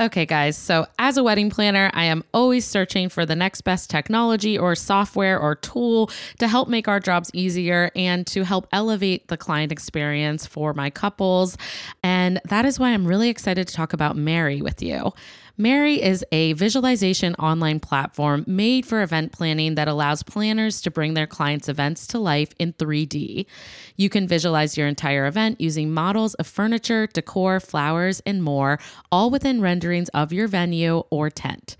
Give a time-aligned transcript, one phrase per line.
[0.00, 0.56] Okay, guys.
[0.56, 4.76] So, as a wedding planner, I am always searching for the next best technology or
[4.76, 9.72] software or tool to help make our jobs easier and to help elevate the client
[9.72, 11.56] experience for my couples.
[12.04, 15.12] And that is why I'm really excited to talk about Merri with you.
[15.60, 21.14] Merri is a visualization online platform made for event planning that allows planners to bring
[21.14, 23.44] their clients' events to life in 3D.
[23.96, 28.78] You can visualize your entire event using models of furniture, decor, flowers, and more,
[29.10, 31.76] all within renderings of your venue or tent.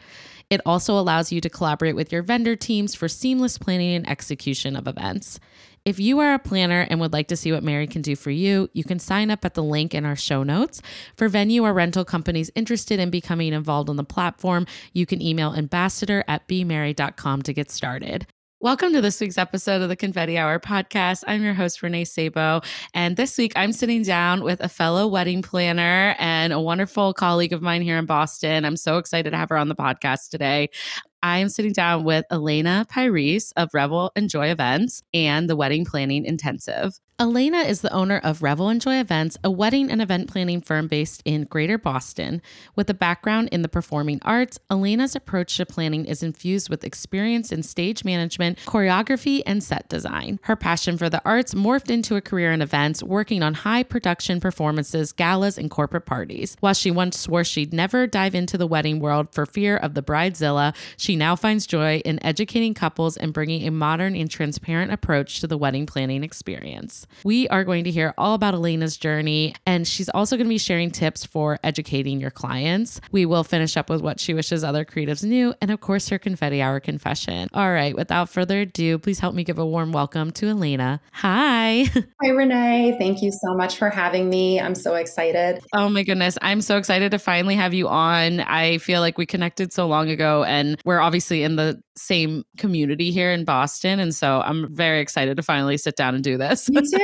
[0.50, 4.74] It also allows you to collaborate with your vendor teams for seamless planning and execution
[4.74, 5.38] of events.
[5.84, 8.30] If you are a planner and would like to see what Merri can do for
[8.30, 10.82] you, you can sign up at the link in our show notes.
[11.16, 15.54] For venue or rental companies interested in becoming involved on the platform, you can email
[15.54, 18.26] ambassador at bmary.com to get started.
[18.60, 21.22] Welcome to this week's episode of the Confetti Hour podcast.
[21.28, 22.60] I'm your host, Renee Sabo.
[22.92, 27.52] And this week, I'm sitting down with a fellow wedding planner and a wonderful colleague
[27.52, 28.64] of mine here in Boston.
[28.64, 30.70] I'm so excited to have her on the podcast today.
[31.22, 35.84] I am sitting down with Elaina Pires of Revel and Joy Events and the Wedding
[35.84, 37.00] Planning Intensive.
[37.20, 40.86] Elaina is the owner of Revel and Joy Events, a wedding and event planning firm
[40.86, 42.40] based in Greater Boston.
[42.76, 47.50] With a background in the performing arts, Elaina's approach to planning is infused with experience
[47.50, 50.38] in stage management, choreography, and set design.
[50.44, 54.38] Her passion for the arts morphed into a career in events, working on high production
[54.38, 56.56] performances, galas, and corporate parties.
[56.60, 60.04] While she once swore she'd never dive into the wedding world for fear of the
[60.04, 65.40] bridezilla, she now finds joy in educating couples and bringing a modern and transparent approach
[65.40, 67.07] to the wedding planning experience.
[67.24, 70.58] We are going to hear all about Elaina's journey, and she's also going to be
[70.58, 73.00] sharing tips for educating your clients.
[73.12, 76.18] We will finish up with what she wishes other creatives knew, and of course, her
[76.18, 77.48] confetti hour confession.
[77.54, 81.00] All right, without further ado, please help me give a warm welcome to Elaina.
[81.12, 81.84] Hi.
[82.22, 82.96] Hi, Renee.
[82.98, 84.60] Thank you so much for having me.
[84.60, 85.62] I'm so excited.
[85.74, 86.38] Oh, my goodness.
[86.42, 88.40] I'm so excited to finally have you on.
[88.40, 93.10] I feel like we connected so long ago, and we're obviously in the same community
[93.10, 94.00] here in Boston.
[94.00, 96.68] And so I'm very excited to finally sit down and do this.
[96.70, 96.97] Me too.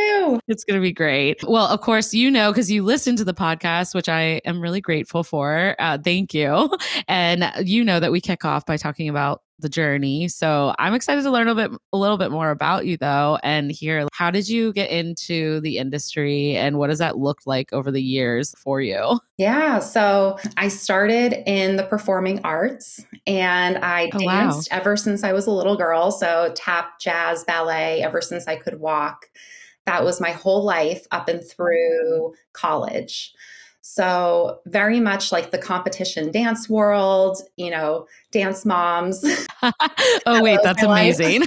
[0.48, 1.42] It's going to be great.
[1.44, 4.80] Well, of course, you know, because you listen to the podcast, which I am really
[4.80, 5.76] grateful for.
[5.78, 6.70] Uh, thank you.
[7.08, 10.28] And you know that we kick off by talking about the journey.
[10.28, 13.70] So I'm excited to learn a bit a little bit more about you though and
[13.70, 17.90] hear how did you get into the industry and what does that look like over
[17.90, 19.20] the years for you?
[19.38, 24.78] Yeah, so I started in the performing arts and I oh, danced wow.
[24.78, 28.80] ever since I was a little girl, so tap, jazz, ballet ever since I could
[28.80, 29.26] walk.
[29.86, 33.34] That was my whole life up and through college.
[33.86, 39.22] So, very much like the competition dance world, you know, dance moms.
[40.24, 41.44] oh, wait, that's amazing.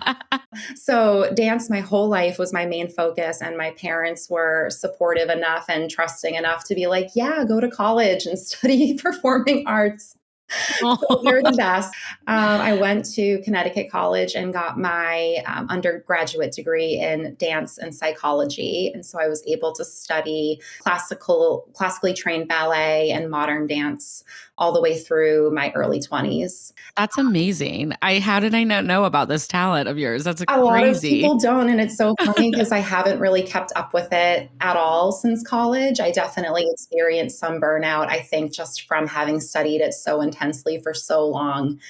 [0.76, 3.42] so, dance my whole life was my main focus.
[3.42, 7.68] And my parents were supportive enough and trusting enough to be like, yeah, go to
[7.70, 10.16] college and study performing arts.
[10.50, 11.94] So they're the best.
[12.26, 17.94] Um, I went to Connecticut College and got my um, undergraduate degree in dance and
[17.94, 24.24] psychology, and so I was able to study classical, classically trained ballet and modern dance
[24.58, 26.72] all the way through my early 20s.
[26.96, 27.92] That's amazing.
[28.02, 30.24] I how did I not know about this talent of yours?
[30.24, 30.64] That's a, a crazy.
[30.64, 34.12] lot of people don't and it's so funny because I haven't really kept up with
[34.12, 36.00] it at all since college.
[36.00, 40.92] I definitely experienced some burnout I think just from having studied it so intensely for
[40.92, 41.80] so long.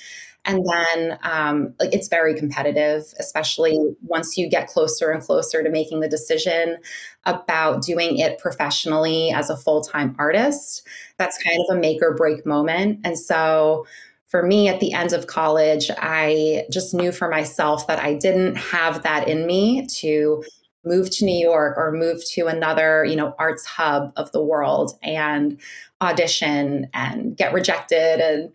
[0.48, 6.00] And then um, it's very competitive, especially once you get closer and closer to making
[6.00, 6.78] the decision
[7.26, 10.86] about doing it professionally as a full time artist.
[11.18, 13.00] That's kind of a make or break moment.
[13.04, 13.86] And so
[14.26, 18.56] for me at the end of college, I just knew for myself that I didn't
[18.56, 20.42] have that in me to
[20.82, 24.98] move to New York or move to another, you know, arts hub of the world
[25.02, 25.60] and
[26.00, 28.50] audition and get rejected and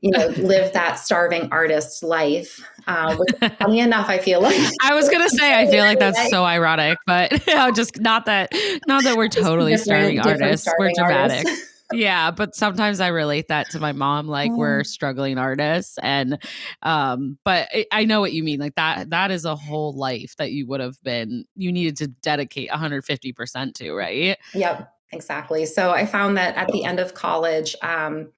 [0.00, 4.94] you know live that starving artist life Uh, which, funny enough, I feel like I
[4.94, 7.30] was gonna say I feel like that's so ironic, but
[7.74, 8.52] just not that
[8.86, 10.68] not that we're totally starving artists.
[10.78, 11.46] We're dramatic.
[11.46, 11.66] Artists.
[11.92, 14.26] yeah, but sometimes I relate that to my mom.
[14.26, 14.86] Like we're mm.
[14.86, 16.42] struggling artists, and
[16.82, 18.58] um, but I know what you mean.
[18.58, 22.08] Like that that is a whole life that you would have been you needed to
[22.08, 24.36] dedicate 150 percent to, right?
[24.54, 25.66] Yep, exactly.
[25.66, 28.32] So I found that at the end of college, um,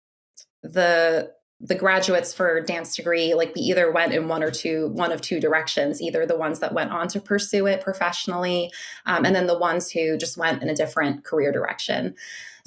[0.63, 1.33] the
[1.63, 5.21] the graduates for dance degree like we either went in one or two one of
[5.21, 8.71] two directions either the ones that went on to pursue it professionally
[9.07, 12.15] um, and then the ones who just went in a different career direction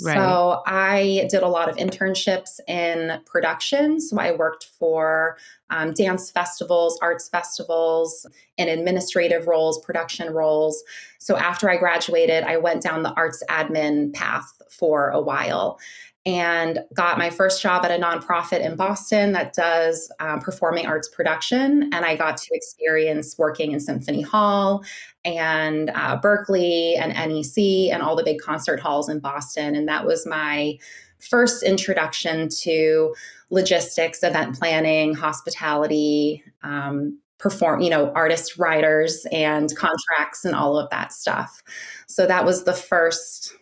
[0.01, 0.15] Right.
[0.15, 4.01] So I did a lot of internships in production.
[4.01, 5.37] So I worked for
[5.69, 8.27] um, dance festivals, arts festivals,
[8.57, 10.83] in administrative roles, production roles.
[11.19, 15.79] So after I graduated, I went down the arts admin path for a while
[16.25, 21.07] and got my first job at a nonprofit in Boston that does um, performing arts
[21.07, 21.83] production.
[21.93, 24.83] And I got to experience working in Symphony Hall
[25.23, 29.75] and uh, Berklee and NEC and all the big concert halls in Boston.
[29.75, 30.79] And that was my
[31.19, 33.13] first introduction to
[33.51, 40.89] logistics, event planning, hospitality, um, perform, you know, artist writers and contracts and all of
[40.89, 41.61] that stuff.
[42.07, 43.53] So that was the first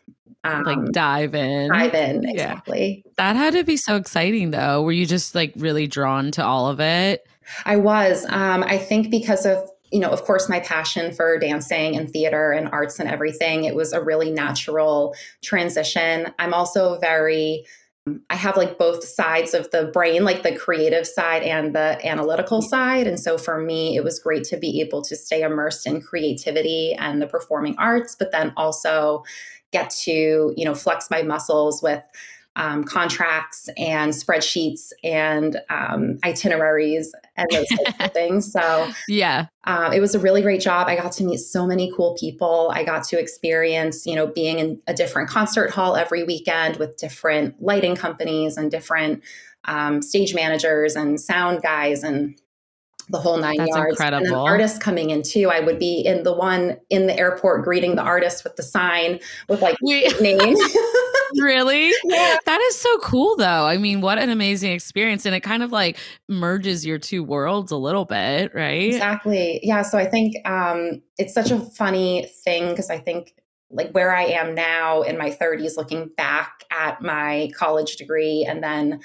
[0.43, 1.69] um, like dive in.
[1.69, 3.03] Dive in, exactly.
[3.05, 3.11] Yeah.
[3.17, 4.83] That had to be so exciting though.
[4.83, 7.25] Were you just like really drawn to all of it?
[7.65, 8.25] I was.
[8.29, 12.51] Um, I think because of you know, of course, my passion for dancing and theater
[12.51, 16.33] and arts and everything, it was a really natural transition.
[16.39, 17.63] I'm also very,
[18.27, 22.63] I have like both sides of the brain, like the creative side and the analytical
[22.63, 23.05] side.
[23.05, 26.95] And so for me, it was great to be able to stay immersed in creativity
[26.95, 29.23] and the performing arts, but then also
[29.73, 32.01] get to you know flex my muscles with
[32.55, 38.51] um, contracts and spreadsheets and um, itineraries and those types of things.
[38.51, 40.87] So yeah, uh, it was a really great job.
[40.87, 42.71] I got to meet so many cool people.
[42.73, 46.95] I got to experience, you know, being in a different concert hall every weekend with
[46.97, 49.23] different lighting companies and different
[49.65, 52.39] um, stage managers and sound guys and
[53.09, 53.91] the whole nine That's yards.
[53.91, 54.25] Incredible.
[54.25, 55.49] And then artists coming in too.
[55.49, 59.19] I would be in the one in the airport greeting the artist with the sign
[59.49, 60.55] with like name.
[61.37, 61.91] really?
[62.03, 62.37] Yeah.
[62.45, 63.65] That is so cool though.
[63.65, 65.25] I mean, what an amazing experience.
[65.25, 65.97] And it kind of like
[66.27, 68.93] merges your two worlds a little bit, right?
[68.93, 69.59] Exactly.
[69.63, 69.81] Yeah.
[69.81, 73.33] So I think um, it's such a funny thing because I think
[73.69, 78.63] like where I am now in my 30s, looking back at my college degree and
[78.63, 78.99] then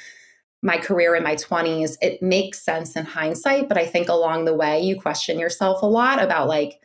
[0.62, 3.68] my career in my 20s, it makes sense in hindsight.
[3.68, 6.80] But I think along the way, you question yourself a lot about like,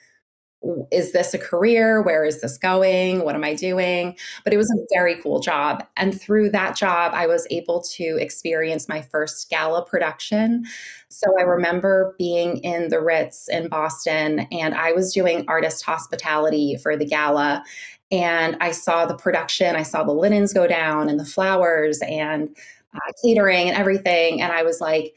[0.91, 2.01] is this a career?
[2.01, 3.25] Where is this going?
[3.25, 4.15] What am I doing?
[4.45, 5.85] But it was a very cool job.
[5.97, 10.63] And through that job, I was able to experience my first gala production.
[11.09, 16.77] So I remember being in the Ritz in Boston, and I was doing artist hospitality
[16.81, 17.63] for the gala.
[18.09, 22.55] And I saw the production, I saw the linens go down and the flowers, and
[22.93, 24.41] uh, catering and everything.
[24.41, 25.15] And I was like,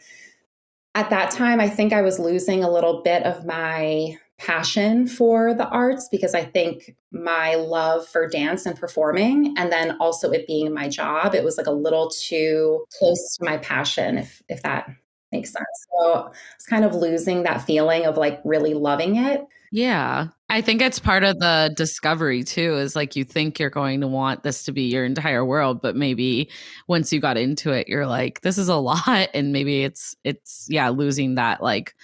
[0.94, 5.54] at that time, I think I was losing a little bit of my passion for
[5.54, 10.46] the arts because I think my love for dance and performing, and then also it
[10.46, 14.62] being my job, it was like a little too close to my passion, if if
[14.62, 14.88] that
[15.32, 15.66] makes sense.
[15.90, 19.46] So I was kind of losing that feeling of like really loving it.
[19.76, 20.28] Yeah.
[20.48, 24.06] I think it's part of the discovery too, is like you think you're going to
[24.08, 26.48] want this to be your entire world, but maybe
[26.88, 29.28] once you got into it, you're like, this is a lot.
[29.34, 31.94] And maybe it's, it's, yeah, losing that like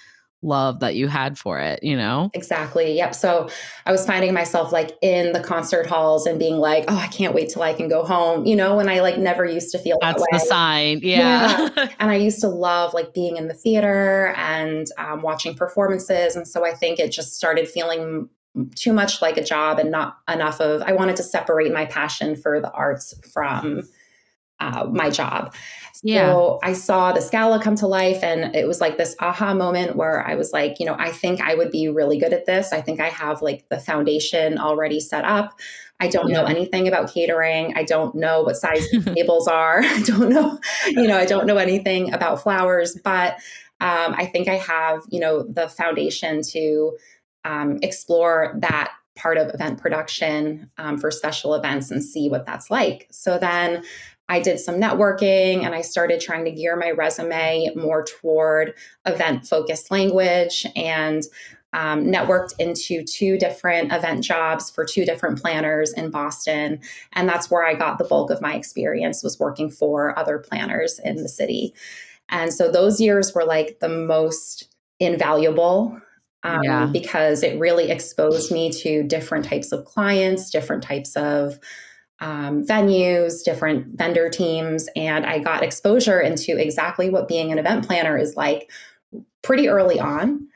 [0.43, 2.29] love that you had for it, you know?
[2.33, 2.95] Exactly.
[2.97, 3.15] Yep.
[3.15, 3.49] So
[3.85, 7.33] I was finding myself like in the concert halls and being like, oh, I can't
[7.33, 9.97] wait till I can go home, you know, when I like never used to feel
[10.01, 10.99] That's that the sign.
[11.01, 11.69] Yeah.
[11.75, 11.89] yeah.
[11.99, 16.35] and I used to love like being in the theater and um, watching performances.
[16.35, 18.29] And so I think it just started feeling
[18.75, 22.35] too much like a job and not enough of, I wanted to separate my passion
[22.35, 23.81] for the arts from
[24.59, 25.53] uh, my job.
[26.01, 26.31] Yeah.
[26.31, 29.95] So I saw the Scala come to life and it was like this aha moment
[29.95, 32.73] where I was like, you know, I think I would be really good at this.
[32.73, 35.59] I think I have like the foundation already set up.
[35.99, 36.41] I don't yeah.
[36.41, 37.73] know anything about catering.
[37.77, 39.79] I don't know what size tables are.
[39.83, 43.35] I don't know, you know, I don't know anything about flowers, but
[43.79, 46.97] um, I think I have, you know, the foundation to
[47.45, 52.71] um, explore that part of event production um, for special events and see what that's
[52.71, 53.07] like.
[53.11, 53.83] So then
[54.29, 58.73] I did some networking and I started trying to gear my resume more toward
[59.05, 61.23] event focused language and
[61.73, 66.79] um, networked into two different event jobs for two different planners in Boston.
[67.13, 70.99] And that's where I got the bulk of my experience was working for other planners
[71.03, 71.73] in the city.
[72.29, 75.99] And so those years were like the most invaluable
[76.43, 76.85] um, Yeah.
[76.85, 81.59] because it really exposed me to different types of clients, different types of
[82.23, 87.85] um, venues, different vendor teams, and I got exposure into exactly what being an event
[87.85, 88.71] planner is like
[89.41, 90.47] pretty early on.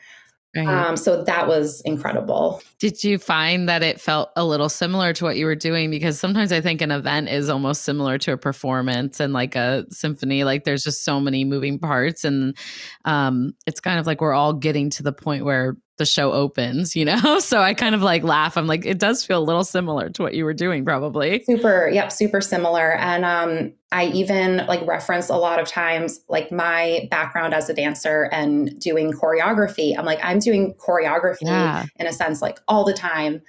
[0.56, 0.66] Right.
[0.66, 2.64] Um, so that was incredible.
[2.80, 5.92] Did you find that it felt a little similar to what you were doing?
[5.92, 9.86] Because sometimes I think an event is almost similar to a performance and like a
[9.90, 10.46] symphony.
[10.46, 12.58] Like there's just so many moving parts, and
[13.04, 16.96] um, it's kind of like we're all getting to the point where the show opens,
[16.96, 17.40] you know?
[17.48, 18.58] So I kind of like laugh.
[18.58, 21.44] I'm like, it does feel a little similar to what you were doing, probably.
[21.46, 22.94] Super, yep, super similar.
[22.96, 27.74] And um, I even like reference a lot of times like my background as a
[27.74, 29.98] dancer and doing choreography.
[29.98, 31.86] I'm like, I'm doing choreography Yeah.
[31.96, 33.42] in a sense, like all the time.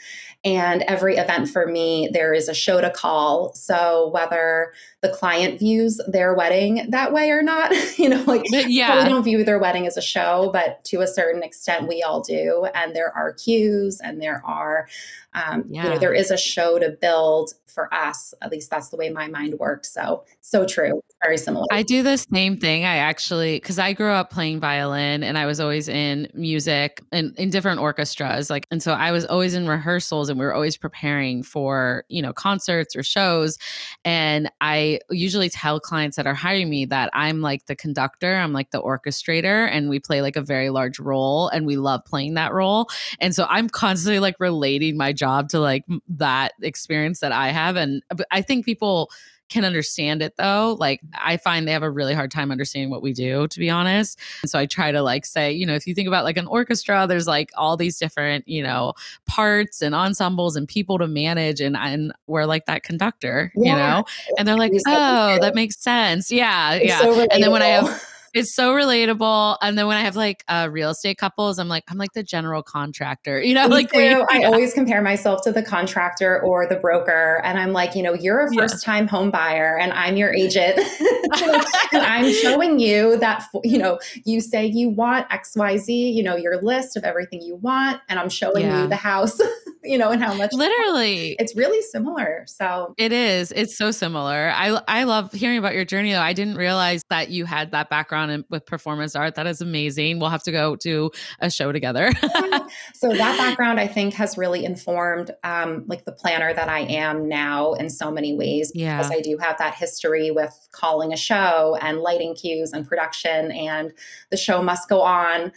[0.44, 3.52] And every event for me, there is a show to call.
[3.54, 8.70] So whether the client views their wedding that way or not, you know, like But
[8.70, 9.08] yeah.
[9.08, 12.68] don't view their wedding as a show, but to a certain extent, we all do.
[12.76, 14.86] And there are cues and there are,
[15.34, 18.34] um, you know, there is a show to build for us.
[18.42, 19.92] At least that's the way my mind works.
[19.92, 21.02] So, so true.
[21.20, 21.66] Very similar.
[21.72, 22.84] I do the same thing.
[22.84, 27.36] I actually, because I grew up playing violin and I was always in music and
[27.36, 28.50] in different orchestras.
[28.50, 32.22] Like, and so I was always in rehearsals and we were always preparing for, you
[32.22, 33.58] know, concerts or shows.
[34.04, 38.52] And I usually tell clients that are hiring me that I'm like the conductor, I'm
[38.52, 42.34] like the orchestrator, and we play like a very large role and we love playing
[42.34, 42.86] that role.
[43.18, 47.74] And so I'm constantly like relating my job to like that experience that I have.
[47.74, 49.10] And I think people,
[49.48, 50.76] can understand it though.
[50.78, 53.70] Like I find they have a really hard time understanding what we do, to be
[53.70, 54.18] honest.
[54.42, 56.46] And so I try to like say, you know, if you think about like an
[56.46, 58.94] orchestra, there's like all these different, you know,
[59.26, 64.04] parts and ensembles and people to manage, and and we're like that conductor, you know.
[64.38, 66.30] And they're like, oh, that makes sense.
[66.30, 67.00] Yeah, It's yeah.
[67.00, 68.04] so and then when I have.
[68.34, 69.56] it's so relatable.
[69.62, 72.22] And then when I have like uh, real estate couples, I'm like, I'm like the
[72.22, 74.24] general contractor, you know, Me like we, too.
[74.30, 77.40] I always compare myself to the contractor or the broker.
[77.44, 80.78] And I'm like, you know, you're a first time home buyer and I'm your agent.
[81.92, 86.60] and I'm showing you that, you know, you say you want XYZ, you know, your
[86.62, 88.00] list of everything you want.
[88.08, 88.82] And I'm showing Yeah.
[88.82, 89.40] you the house,
[89.82, 92.44] you know, and how much literally it's really similar.
[92.46, 93.52] So It is.
[93.52, 94.52] It's so similar.
[94.54, 96.20] I I love hearing about your journey though.
[96.20, 99.34] I didn't realize that you had that background in, with performance art.
[99.36, 100.18] That is amazing.
[100.18, 102.12] We'll have to go do a show together.
[102.94, 107.28] so that background i think has really informed um, like the planner that i am
[107.28, 108.96] now in so many ways Yeah.
[108.98, 113.50] because i do have that history with calling a show and lighting cues and production
[113.52, 113.92] and
[114.30, 115.52] the show must go on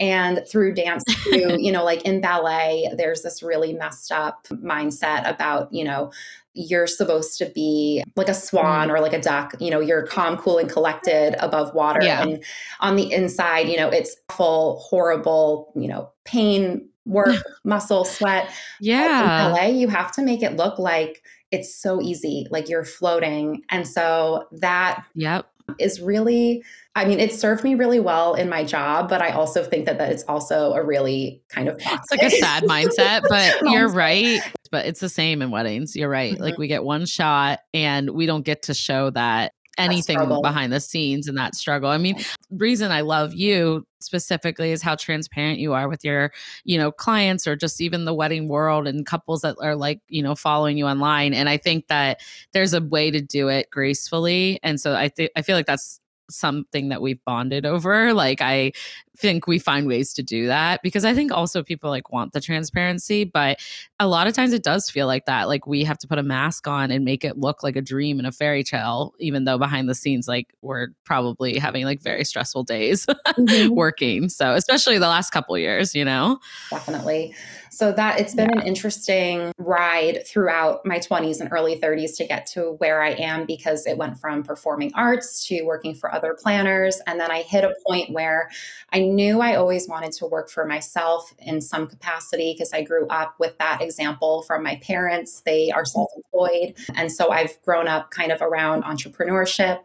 [0.00, 5.28] and through dance too you know like in ballet there's this really messed up mindset
[5.28, 6.10] about you know
[6.56, 8.92] you're supposed to be like a swan mm.
[8.92, 12.22] or like a duck you know you're calm cool and collected above water Yeah.
[12.22, 12.44] and
[12.80, 18.54] on the inside you know it's full horrible you know pain work muscle sweat But
[18.80, 19.46] yeah.
[19.46, 23.62] in LA, you have to make it look like it's so easy, like you're floating.
[23.68, 25.46] And so that Yep.
[25.78, 26.62] Is really,
[26.94, 29.98] I mean, it served me really well in my job, but I also think that,
[29.98, 34.40] that it's also a really kind of It's like a sad mindset, but you're right.
[34.70, 35.96] But it's the same in weddings.
[35.96, 36.38] You're right.
[36.38, 36.60] Like mm-hmm.
[36.60, 41.28] we get one shot and we don't get to show that anything behind the scenes
[41.28, 41.90] and that struggle.
[41.90, 42.16] I mean,
[42.50, 46.32] reason I love you specifically is how transparent you are with your,
[46.64, 50.22] you know, clients or just even the wedding world and couples that are like, you
[50.22, 51.34] know, following you online.
[51.34, 52.20] And I think that
[52.52, 54.60] there's a way to do it gracefully.
[54.62, 56.00] And so I think I feel like that's
[56.30, 58.12] something that we've bonded over.
[58.14, 58.72] Like I
[59.16, 62.40] think we find ways to do that because I think also people like want the
[62.40, 63.58] transparency, but
[64.00, 65.48] a lot of times it does feel like that.
[65.48, 68.18] Like we have to put a mask on and make it look like a dream
[68.18, 72.24] and a fairy tale, even though behind the scenes, like we're probably having like very
[72.24, 73.06] stressful days
[73.38, 73.70] Mhm.
[73.70, 74.28] working.
[74.28, 76.38] So especially the last couple years, you know?
[76.70, 77.34] definitely.
[77.70, 82.46] So that it's been an interesting ride throughout my 20s and early 30s to get
[82.46, 87.00] to where I am because it went from performing arts to working for other planners
[87.06, 88.48] and then I hit a point where
[88.92, 93.06] I knew I always wanted to work for myself in some capacity because I grew
[93.08, 95.42] up with that example from my parents.
[95.44, 99.80] They are self-employed and so I've grown up kind of around entrepreneurship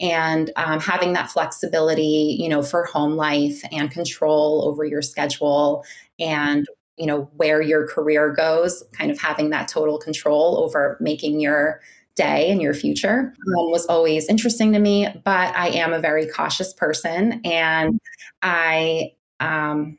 [0.00, 5.84] and um, having that flexibility you know for home life and control over your schedule
[6.20, 11.40] and you know where your career goes kind of having that total control over making
[11.40, 11.80] your
[12.18, 13.32] day in your future.
[13.56, 18.00] Um, was always interesting to me but i am a very cautious person and
[18.42, 19.96] i um,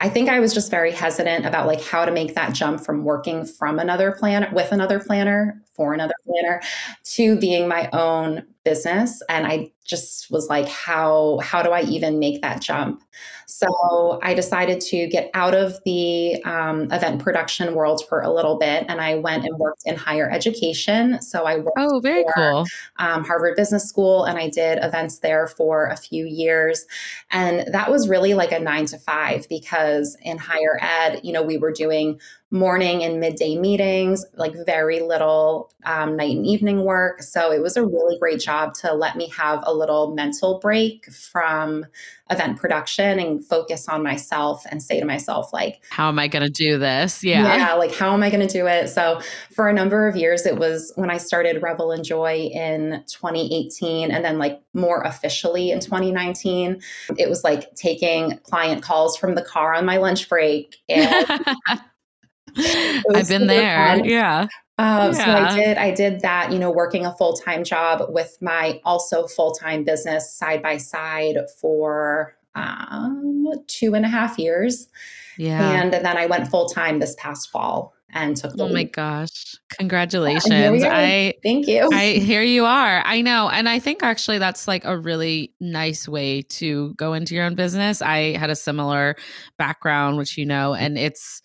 [0.00, 3.04] i think i was just very hesitant about like how to make that jump from
[3.04, 6.60] working from another planner with another planner for another planner
[7.04, 12.18] to being my own business and i just was like how how do i even
[12.18, 13.02] make that jump?
[13.46, 18.58] So i decided to get out of the um, event production world for a little
[18.58, 21.20] bit and i went and worked in higher education.
[21.20, 22.66] So i worked oh very for, cool.
[22.98, 26.86] um, harvard business school and i did events there for a few years.
[27.30, 31.42] And that was really like a nine to five because in higher ed you know
[31.42, 32.20] we were doing
[32.52, 37.22] morning and midday meetings, like very little um, night and evening work.
[37.22, 41.10] So it was a really great job to let me have a little mental break
[41.10, 41.86] from
[42.30, 46.44] event production and focus on myself and say to myself, like, how am I going
[46.44, 47.24] to do this?
[47.24, 47.56] Yeah.
[47.56, 47.74] Yeah.
[47.74, 48.88] Like, how am I going to do it?
[48.88, 53.02] So for a number of years, it was when I started Revel and Joy in
[53.06, 56.82] 2018 and then like more officially in 2019,
[57.16, 61.46] it was like taking client calls from the car on my lunch break and
[62.56, 63.96] I've been there.
[63.96, 64.04] Fun.
[64.04, 64.46] Yeah.
[64.78, 65.24] Uh, yeah.
[65.24, 65.78] So I did.
[65.78, 66.52] I did that.
[66.52, 70.76] You know, working a full time job with my also full time business side by
[70.76, 74.88] side for um, two and a half years.
[75.38, 75.82] Yeah.
[75.82, 78.52] And then I went full time this past fall and took.
[78.58, 79.56] oh my gosh!
[79.78, 80.84] Congratulations!
[80.84, 81.88] I thank you.
[81.92, 83.02] I here you are.
[83.04, 87.34] I know, and I think actually that's like a really nice way to go into
[87.34, 88.02] your own business.
[88.02, 89.16] I had a similar
[89.56, 91.42] background, which you know, and it's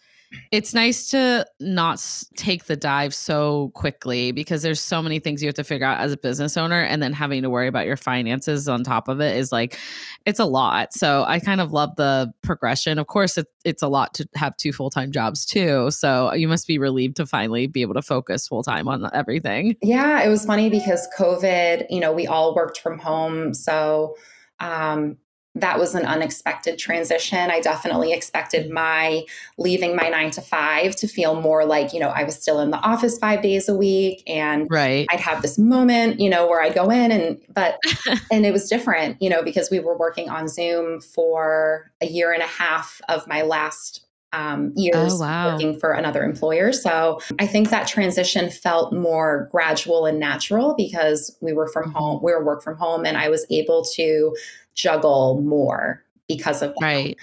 [0.51, 2.03] it's nice to not
[2.35, 5.99] take the dive so quickly because there's so many things you have to figure out
[5.99, 9.21] as a business owner and then having to worry about your finances on top of
[9.21, 9.77] it is like
[10.25, 10.93] it's a lot.
[10.93, 12.99] So i kind of love the progression.
[12.99, 16.67] Of course it, it's a lot to have two full-time jobs too so you must
[16.67, 19.75] be relieved to finally be able to focus full-time on everything.
[19.81, 24.15] Yeah it was funny because covid you know we all worked from home so
[24.59, 25.17] um,
[25.59, 27.51] that was an unexpected transition.
[27.51, 29.23] I definitely expected my
[29.57, 32.71] leaving my nine to five to feel more like, you know, I was still in
[32.71, 35.07] the office five days a week and right.
[35.09, 37.79] I'd have this moment, you know, where I'd go in and, but,
[38.31, 42.31] and it was different, you know, because we were working on Zoom for a year
[42.31, 45.51] and a half of my last um, years oh, wow.
[45.51, 46.71] working for another employer.
[46.71, 51.97] So I think that transition felt more gradual and natural because we were from mm-hmm.
[51.97, 54.35] home, we were work from home, and I was able to
[54.77, 56.85] juggle more because of that.
[56.85, 57.17] Right.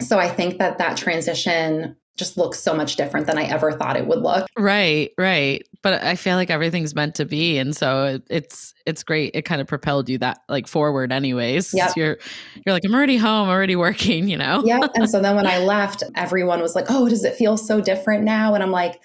[0.00, 3.96] So I think that that transition just looks so much different than I ever thought
[3.96, 4.46] it would look.
[4.56, 5.66] Right, right.
[5.82, 9.32] But I feel like everything's meant to be, and so it's it's great.
[9.34, 11.72] It kind of propelled you that like forward, anyways.
[11.74, 12.18] Yeah, you're
[12.64, 14.62] you're like I'm already home, already working, you know.
[14.64, 14.80] yeah.
[14.94, 18.24] And so then when I left, everyone was like, "Oh, does it feel so different
[18.24, 19.00] now?" And I'm like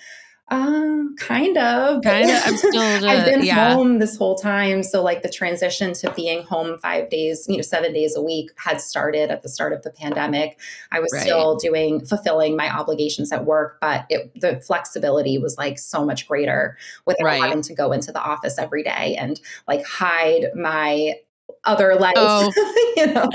[0.50, 2.02] um, kind of.
[2.04, 2.42] Kind of.
[2.46, 2.82] I'm still.
[2.82, 3.74] I've been yeah.
[3.74, 7.62] home this whole time, so like the transition to being home five days, you know,
[7.62, 10.60] seven days a week had started at the start of the pandemic.
[10.92, 11.22] I was right.
[11.22, 16.28] still doing fulfilling my obligations at work, but it, the flexibility was like so much
[16.28, 17.42] greater without right.
[17.42, 21.16] having to go into the office every day and like hide my
[21.64, 22.52] other life, oh.
[22.98, 23.30] you know,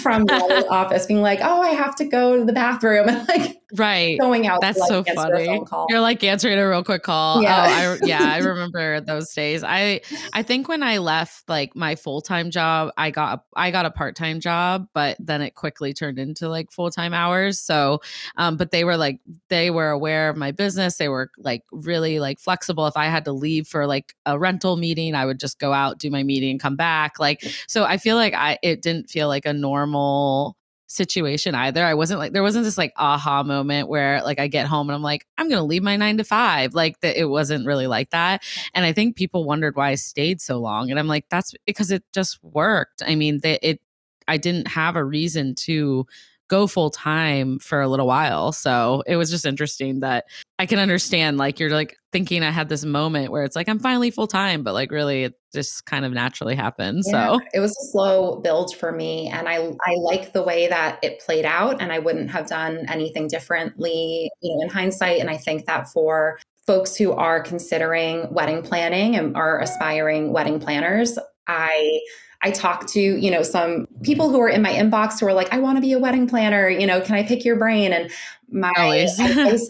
[0.00, 3.57] from the office, being like, "Oh, I have to go to the bathroom," and like
[3.74, 4.60] right going out.
[4.60, 5.60] That's like, so funny.
[5.88, 7.42] You're like answering a real quick call.
[7.42, 9.62] Yeah, oh, I, yeah, I remember those days.
[9.64, 10.00] I
[10.32, 13.90] I think when I left like my full time job, I got I got a
[13.90, 17.58] part time job, but then it quickly turned into like full time hours.
[17.58, 18.00] So,
[18.36, 20.96] um, but they were like they were aware of my business.
[20.96, 22.86] They were like really like flexible.
[22.86, 25.98] If I had to leave for like a rental meeting, I would just go out,
[25.98, 27.18] do my meeting, come back.
[27.18, 30.57] Like so, I feel like I it didn't feel like a normal
[30.88, 31.84] situation either.
[31.84, 34.96] I wasn't like there wasn't this like aha moment where like I get home and
[34.96, 36.74] I'm like I'm going to leave my 9 to 5.
[36.74, 38.42] Like that it wasn't really like that.
[38.74, 41.90] And I think people wondered why I stayed so long and I'm like that's because
[41.90, 43.02] it just worked.
[43.06, 43.80] I mean, that it
[44.26, 46.06] I didn't have a reason to
[46.48, 48.52] go full time for a little while.
[48.52, 50.24] So it was just interesting that
[50.58, 53.78] I can understand like you're like thinking I had this moment where it's like I'm
[53.78, 57.04] finally full time, but like really it just kind of naturally happened.
[57.06, 59.28] Yeah, so it was a slow build for me.
[59.28, 59.56] And I
[59.86, 64.30] I like the way that it played out and I wouldn't have done anything differently,
[64.40, 65.20] you know, in hindsight.
[65.20, 70.60] And I think that for folks who are considering wedding planning and are aspiring wedding
[70.60, 72.00] planners, I
[72.42, 75.52] I talked to, you know, some people who are in my inbox who are like,
[75.52, 77.92] I want to be a wedding planner, you know, can I pick your brain?
[77.92, 78.10] And
[78.50, 79.68] my advice,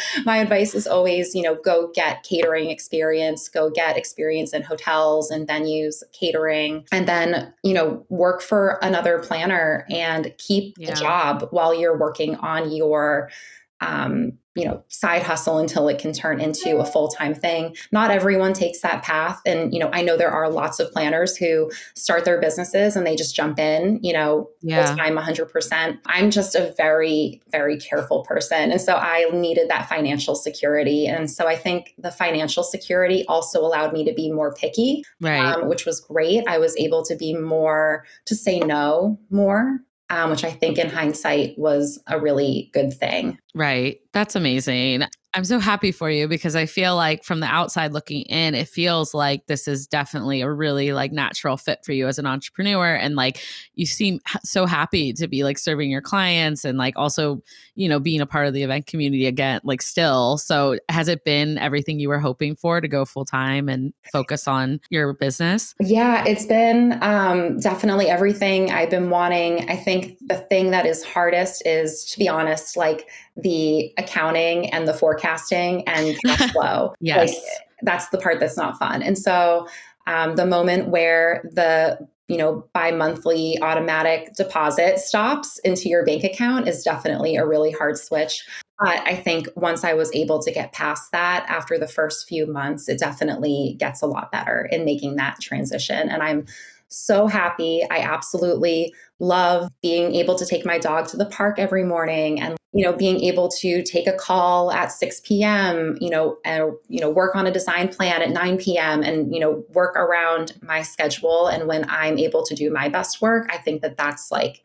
[0.24, 5.30] my advice is always, you know, go get catering experience, go get experience in hotels
[5.30, 10.90] and venues, catering, and then, you know, work for another planner and keep yeah.
[10.90, 13.30] the job while you're working on your
[13.80, 17.76] um, you know side hustle until it can turn into a full-time thing.
[17.92, 19.40] Not everyone takes that path.
[19.46, 23.06] And you know i know there are lots of planners who start their businesses and
[23.06, 24.86] they just jump in you know yeah.
[24.86, 28.72] full-time 100% i'm just a very very careful person.
[28.72, 31.06] And so i needed that financial security.
[31.06, 35.54] And so i think the financial security also allowed me to be more picky right.
[35.54, 36.46] um, which was great.
[36.48, 40.88] I was able to be more to say no more um, which I think in
[40.88, 43.38] hindsight was a really good thing.
[43.54, 44.00] Right.
[44.12, 45.04] That's amazing.
[45.34, 48.66] I'm so happy for you because I feel like from the outside looking in, it
[48.66, 52.94] feels like this is definitely a really like natural fit for you as an entrepreneur.
[52.94, 53.38] And like
[53.74, 57.42] you seem so happy to be like serving your clients and like also,
[57.74, 60.38] you know, being a part of the event community again, like still.
[60.38, 64.48] So has it been everything you were hoping for to go full time and focus
[64.48, 65.74] on your business?
[65.78, 69.68] Yeah, it's been um, definitely everything I've been wanting.
[69.70, 74.86] I think the thing that is hardest is, to be honest, like the accounting and
[74.86, 76.94] the forecasting and cash flow.
[77.00, 77.30] yes.
[77.32, 77.38] Like,
[77.82, 79.02] that's the part that's not fun.
[79.02, 79.68] And so
[80.08, 81.98] um, the moment where the
[82.28, 87.98] you know bi-monthly automatic deposit stops into your bank account is definitely a really hard
[87.98, 88.46] switch
[88.78, 92.46] but i think once i was able to get past that after the first few
[92.46, 96.44] months it definitely gets a lot better in making that transition and i'm
[96.88, 101.82] so happy i absolutely love being able to take my dog to the park every
[101.82, 106.36] morning and you know being able to take a call at 6 p.m you know
[106.44, 109.96] and you know work on a design plan at 9 p.m and you know work
[109.96, 113.96] around my schedule and when i'm able to do my best work i think that
[113.96, 114.62] that's like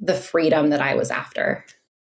[0.00, 1.64] the freedom that i was after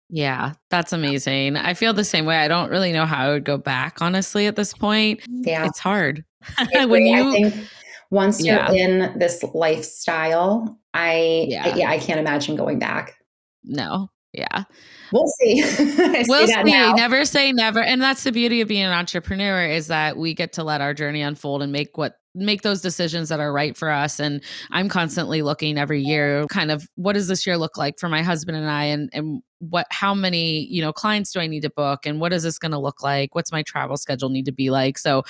[0.10, 1.58] yeah, that's amazing.
[1.58, 2.38] I feel the same way.
[2.38, 5.22] I don't really know how I would go back, honestly, at this point.
[5.28, 5.66] Yeah.
[5.66, 6.24] It's hard.
[6.74, 7.54] when you I think
[8.10, 8.72] once yeah.
[8.72, 11.76] you're in this lifestyle, I yeah.
[11.76, 13.16] yeah, I can't imagine going back.
[13.66, 14.10] No.
[14.34, 14.64] Yeah.
[15.12, 15.62] We'll see.
[16.28, 16.64] we'll see.
[16.64, 16.94] Now.
[16.94, 17.82] Never say never.
[17.82, 20.94] And that's the beauty of being an entrepreneur is that we get to let our
[20.94, 24.90] journey unfold and make what make those decisions that are right for us and i'm
[24.90, 28.56] constantly looking every year kind of what does this year look like for my husband
[28.56, 32.06] and i and and what how many you know clients do i need to book
[32.06, 33.34] and what is this going to look like?
[33.36, 34.98] What's my travel schedule need to be like?
[34.98, 35.24] So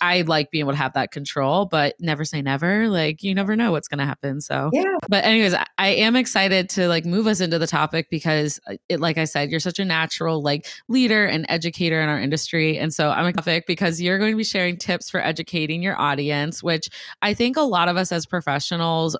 [0.00, 3.56] i like being able to have that control but never say never like you never
[3.56, 4.70] know what's going to happen so.
[4.72, 4.96] Yeah.
[5.08, 8.74] But anyways I, I am excited to like move us into the topic because uh,
[8.88, 12.78] it like i said you're such a natural like leader and educator in our industry
[12.78, 16.00] and so i'm a topic because you're going to be sharing tips for educating your
[16.00, 16.88] audience which
[17.22, 19.16] i think a lot of us as professionals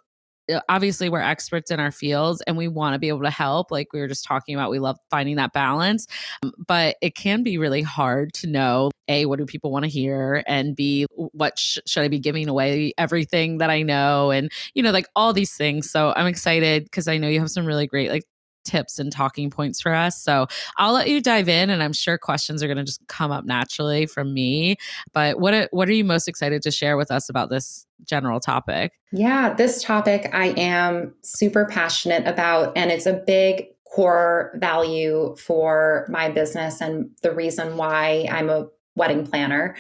[0.69, 3.93] obviously we're experts in our fields and we want to be able to help like
[3.93, 6.07] we were just talking about we love finding that balance
[6.43, 9.89] um, but it can be really hard to know a what do people want to
[9.89, 14.51] hear and b what sh- should i be giving away everything that i know and
[14.75, 17.67] you know like all these things so i'm excited because i know you have some
[17.67, 18.25] really great like
[18.65, 20.21] tips and talking points for us.
[20.21, 20.47] So
[20.79, 23.45] I'll let you dive in, and I'm sure questions are going to just come up
[23.45, 24.77] naturally from me.
[25.13, 28.93] But what what are you most excited to share with us about this general topic?
[29.13, 36.07] Yeah, this topic I am super passionate about, and it's a big core value for
[36.11, 39.77] my business and the reason why I'm a wedding planner.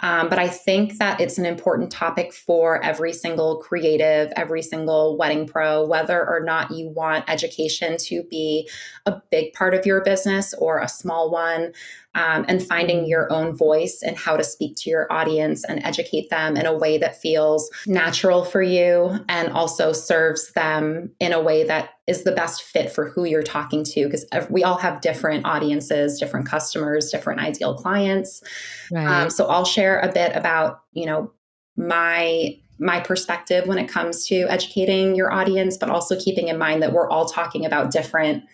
[0.00, 5.16] Um, but I think that it's an important topic for every single creative, every single
[5.16, 8.68] wedding pro, whether or not you want education to be
[9.06, 11.72] a big part of your business or a small one
[12.18, 16.30] um, and finding your own voice and how to speak to your audience and educate
[16.30, 21.40] them in a way that feels natural for you and also serves them in a
[21.40, 25.00] way that is the best fit for who you're talking to because we all have
[25.00, 28.42] different audiences different customers different ideal clients
[28.90, 29.06] right.
[29.06, 31.32] um, so i'll share a bit about you know
[31.76, 36.82] my my perspective when it comes to educating your audience but also keeping in mind
[36.82, 38.44] that we're all talking about different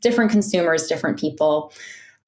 [0.00, 1.72] different consumers different people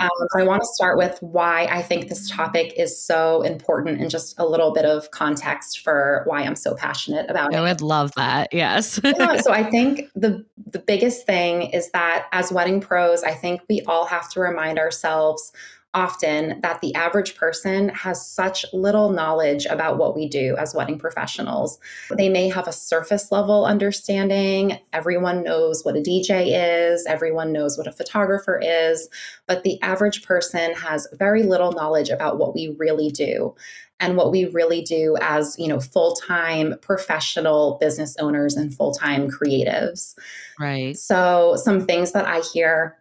[0.00, 4.00] um, so I want to start with why I think this topic is so important
[4.00, 7.60] and just a little bit of context for why I'm so passionate about I it.
[7.60, 8.48] I would love that.
[8.50, 8.98] Yes.
[9.04, 13.60] yeah, so I think the the biggest thing is that as wedding pros, I think
[13.68, 15.52] we all have to remind ourselves
[15.92, 20.98] often that the average person has such little knowledge about what we do as wedding
[20.98, 21.80] professionals.
[22.16, 24.78] They may have a surface level understanding.
[24.92, 29.08] Everyone knows what a DJ is, everyone knows what a photographer is,
[29.46, 33.54] but the average person has very little knowledge about what we really do
[33.98, 40.14] and what we really do as you know full-time professional business owners and full-time creatives
[40.58, 42.96] right so some things that i hear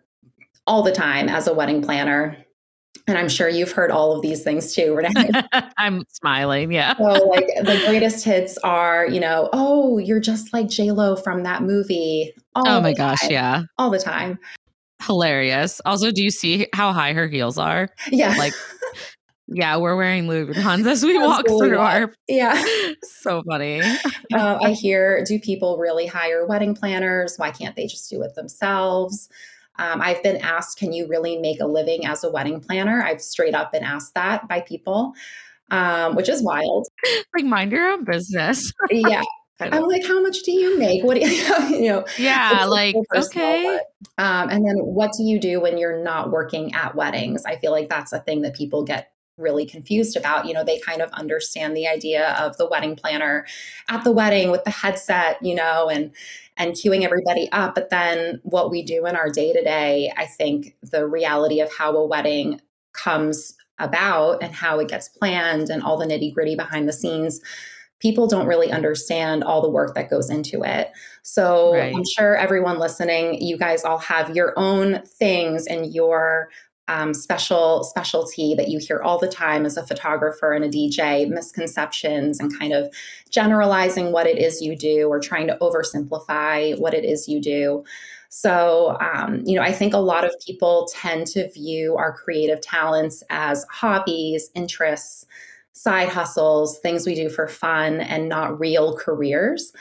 [0.67, 2.37] all the time as a wedding planner
[3.09, 5.31] and I'm sure you've heard all of these things too, Renee.
[5.77, 6.71] I'm smiling.
[6.71, 6.95] Yeah.
[6.97, 11.43] so like the greatest hits are, you know, oh, you're just like J Lo from
[11.43, 12.33] that movie.
[12.55, 14.39] oh my gosh, yeah, all the time.
[15.03, 15.81] hilarious.
[15.85, 17.89] Also, do you see how high her heels are?
[18.11, 18.35] Yeah.
[18.37, 18.53] Like,
[19.47, 22.13] yeah, we're wearing Louis Vuittons as we walk through our.
[22.27, 22.63] Yeah.
[23.21, 23.81] So funny.
[24.33, 27.35] uh, I hear, do people really hire wedding planners?
[27.37, 29.29] Why can't they just do it themselves?
[29.79, 33.01] Um, I've been asked, can you really make a living as a wedding planner?
[33.01, 35.13] I've straight up been asked that by people,
[35.71, 36.87] um, which is wild.
[37.33, 38.71] Like, mind your own business.
[38.91, 39.23] yeah.
[39.61, 41.03] I'm like, how much do you make?
[41.03, 42.05] What do you, you know?
[42.17, 43.77] Yeah, like, okay.
[44.17, 47.43] Um, and then what do you do when you're not working at weddings?
[47.45, 50.45] I feel like that's a thing that people get really confused about.
[50.45, 53.45] You know, they kind of understand the idea of the wedding planner
[53.89, 56.11] at the wedding with the headset, you know, and
[56.57, 57.75] and queuing everybody up.
[57.75, 61.73] But then what we do in our day to day, I think the reality of
[61.73, 62.59] how a wedding
[62.93, 67.39] comes about and how it gets planned and all the nitty gritty behind the scenes
[67.99, 70.91] people don't really understand all the work that goes into it.
[71.23, 71.93] So right.
[71.93, 76.49] I'm sure everyone listening, you guys all have your own things and your
[76.89, 81.29] um, special specialty that you hear all the time as a photographer and a DJ,
[81.29, 82.91] misconceptions and kind of
[83.29, 87.83] generalizing what it is you do or trying to oversimplify what it is you do.
[88.29, 92.59] So, um, you know, I think a lot of people tend to view our creative
[92.59, 95.25] talents as hobbies, interests,
[95.73, 99.73] side hustles, things we do for fun, and not real careers.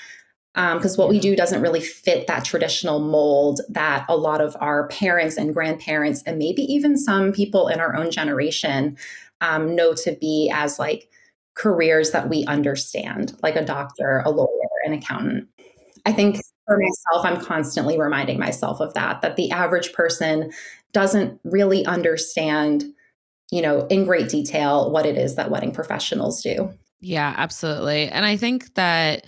[0.55, 4.57] Because um, what we do doesn't really fit that traditional mold that a lot of
[4.61, 8.97] our parents and grandparents, and maybe even some people in our own generation,
[9.41, 11.09] um, know to be as like
[11.55, 14.49] careers that we understand, like a doctor, a lawyer,
[14.85, 15.49] an accountant.
[16.07, 20.53] I think for myself, I'm constantly reminding myself of that, that the average person
[20.93, 22.85] doesn't really understand
[23.51, 26.71] you know, in great detail what it is that wedding professionals do.
[27.01, 28.09] Yeah, absolutely.
[28.09, 29.27] And I think that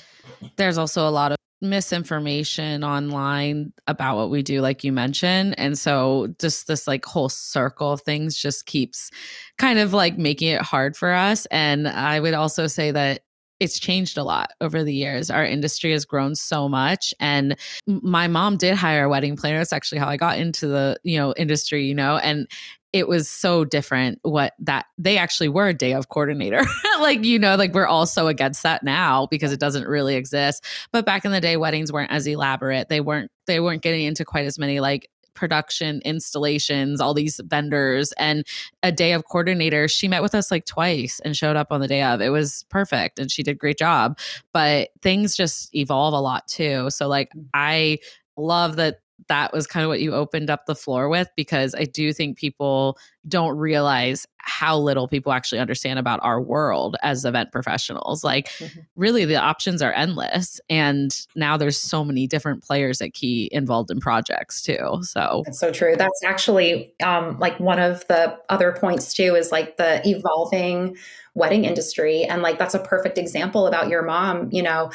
[0.56, 5.78] there's also a lot of misinformation online about what we do like you mentioned and
[5.78, 9.10] so just this like whole circle of things just keeps
[9.58, 13.20] kind of like making it hard for us and i would also say that
[13.60, 15.30] it's changed a lot over the years.
[15.30, 19.58] Our industry has grown so much and my mom did hire a wedding planner.
[19.58, 22.48] That's actually how I got into the, you know, industry, you know, and
[22.92, 26.62] it was so different what that they actually were a day of coordinator.
[27.00, 30.64] like, you know, like we're all so against that now because it doesn't really exist.
[30.92, 32.88] But back in the day, weddings weren't as elaborate.
[32.88, 38.12] They weren't they weren't getting into quite as many like production installations, all these vendors,
[38.18, 38.44] and
[38.82, 39.88] a day of coordinator.
[39.88, 42.20] She met with us like twice and showed up on the day of.
[42.20, 44.18] It was perfect and she did great job.
[44.52, 46.90] But things just evolve a lot too.
[46.90, 47.46] So like mm.
[47.54, 47.98] I
[48.36, 51.84] love that that was kind of what you opened up the floor with because I
[51.84, 57.52] do think people don't realize how little people actually understand about our world as event
[57.52, 58.24] professionals.
[58.24, 58.80] Like, mm-hmm.
[58.96, 60.60] really, the options are endless.
[60.70, 64.98] And now there's so many different players at Key involved in projects too.
[65.02, 65.94] So that's so true.
[65.96, 70.96] That's actually um, like one of the other points too is like the evolving
[71.34, 72.24] wedding industry.
[72.24, 74.48] And like, that's a perfect example about your mom.
[74.50, 74.90] You know,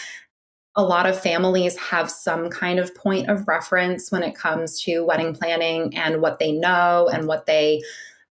[0.76, 5.02] a lot of families have some kind of point of reference when it comes to
[5.02, 7.82] wedding planning and what they know and what they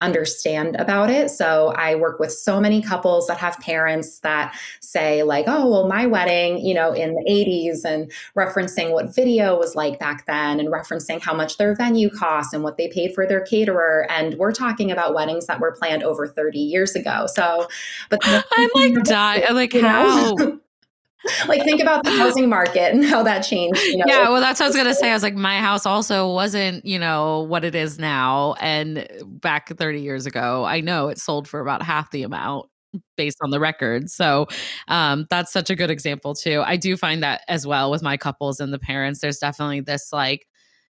[0.03, 1.31] understand about it.
[1.31, 5.88] So I work with so many couples that have parents that say like, "Oh, well
[5.88, 10.61] my wedding, you know, in the 80s and referencing what video was like back then
[10.61, 14.35] and referencing how much their venue costs and what they paid for their caterer and
[14.35, 17.66] we're talking about weddings that were planned over 30 years ago." So,
[18.11, 20.59] but I'm like dying like how
[21.48, 23.82] like think about the housing market and how that changed.
[23.82, 24.04] You know?
[24.06, 25.10] Yeah, well, that's what I was gonna say.
[25.10, 28.54] I was like, my house also wasn't, you know, what it is now.
[28.60, 32.66] And back 30 years ago, I know it sold for about half the amount
[33.16, 34.10] based on the record.
[34.10, 34.46] So
[34.88, 36.62] um, that's such a good example too.
[36.64, 39.20] I do find that as well with my couples and the parents.
[39.20, 40.46] There's definitely this like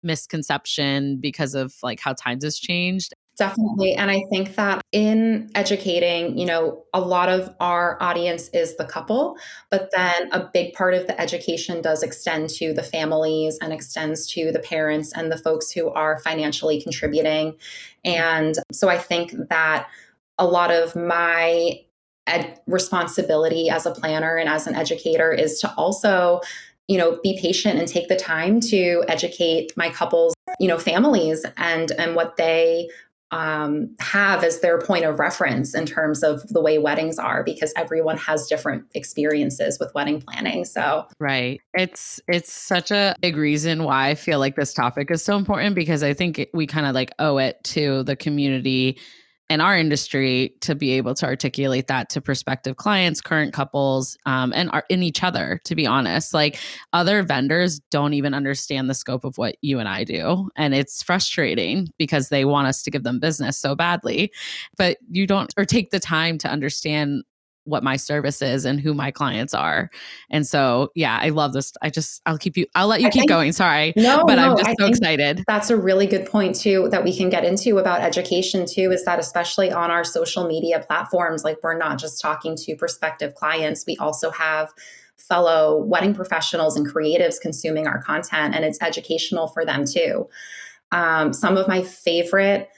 [0.02, 3.94] misconception because of like how times has changed Definitely.
[3.94, 8.84] And I think that in educating, you know, a lot of our audience is the
[8.84, 9.38] couple,
[9.70, 14.26] but then a big part of the education does extend to the families and extends
[14.32, 17.56] to the parents and the folks who are financially contributing.
[18.04, 19.88] And so I think that
[20.36, 21.80] a lot of my
[22.26, 26.42] ed- responsibility as a planner and as an educator is to also
[26.88, 31.46] you know be patient and take the time to educate my couples you know families
[31.56, 32.88] and and what they
[33.30, 37.72] um, have as their point of reference in terms of the way weddings are because
[37.76, 40.64] everyone has different experiences with wedding planning.
[40.64, 41.60] So right.
[41.74, 45.74] It's it's such a big reason why i feel like this topic is so important
[45.74, 48.98] because i think we kind of like owe it to the community
[49.50, 54.52] in our industry to be able to articulate that to prospective clients, current couples, um,
[54.54, 55.60] and are in each other.
[55.64, 56.58] To be honest, like
[56.92, 61.02] other vendors don't even understand the scope of what you and I do, and it's
[61.02, 64.32] frustrating because they want us to give them business so badly,
[64.78, 67.24] but you don't or take the time to understand
[67.64, 69.90] what my service is and who my clients are.
[70.30, 71.72] And so, yeah, I love this.
[71.82, 73.52] I just, I'll keep you, I'll let you keep think, going.
[73.52, 73.92] Sorry.
[73.96, 75.44] No, but no, I'm just I so excited.
[75.46, 79.04] That's a really good point, too, that we can get into about education, too, is
[79.04, 83.84] that especially on our social media platforms, like we're not just talking to prospective clients,
[83.86, 84.72] we also have
[85.16, 90.28] fellow wedding professionals and creatives consuming our content, and it's educational for them, too.
[90.92, 92.68] Um, some of my favorite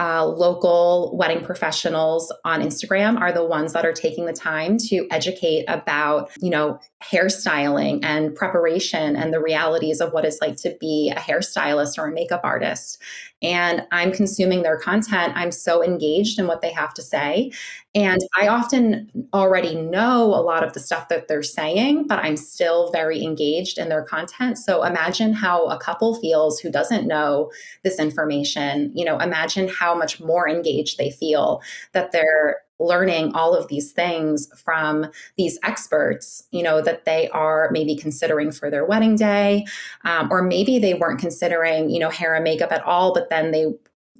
[0.00, 5.06] uh, local wedding professionals on Instagram are the ones that are taking the time to
[5.10, 10.74] educate about, you know, hairstyling and preparation and the realities of what it's like to
[10.80, 12.98] be a hairstylist or a makeup artist
[13.42, 17.52] and I'm consuming their content, I'm so engaged in what they have to say.
[17.94, 22.36] And I often already know a lot of the stuff that they're saying, but I'm
[22.36, 24.58] still very engaged in their content.
[24.58, 27.50] So imagine how a couple feels who doesn't know
[27.82, 28.92] this information.
[28.94, 33.92] You know, imagine how much more engaged they feel that they're learning all of these
[33.92, 39.64] things from these experts you know that they are maybe considering for their wedding day
[40.04, 43.50] um, or maybe they weren't considering you know hair and makeup at all but then
[43.52, 43.66] they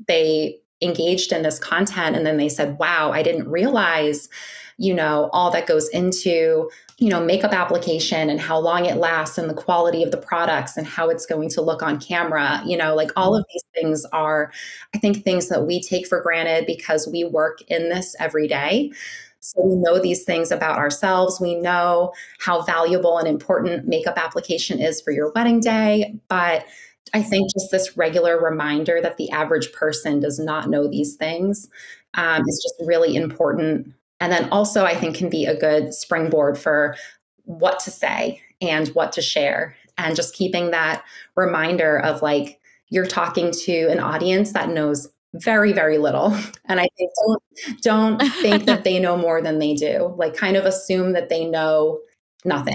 [0.06, 4.28] they engaged in this content and then they said wow i didn't realize
[4.76, 6.70] you know all that goes into
[7.00, 10.76] you know makeup application and how long it lasts and the quality of the products
[10.76, 14.04] and how it's going to look on camera you know like all of these things
[14.12, 14.52] are
[14.94, 18.92] i think things that we take for granted because we work in this every day.
[19.40, 21.40] So we know these things about ourselves.
[21.40, 26.14] We know how valuable and important makeup application is for your wedding day.
[26.28, 26.66] But
[27.14, 31.68] I think just this regular reminder that the average person does not know these things
[32.14, 36.58] um, is just really important and then also, I think, can be a good springboard
[36.58, 36.96] for
[37.44, 39.76] what to say and what to share.
[39.98, 41.04] And just keeping that
[41.36, 46.88] reminder of like, you're talking to an audience that knows very very little and i
[46.98, 47.42] think don't
[47.82, 51.44] don't think that they know more than they do like kind of assume that they
[51.44, 52.00] know
[52.44, 52.74] nothing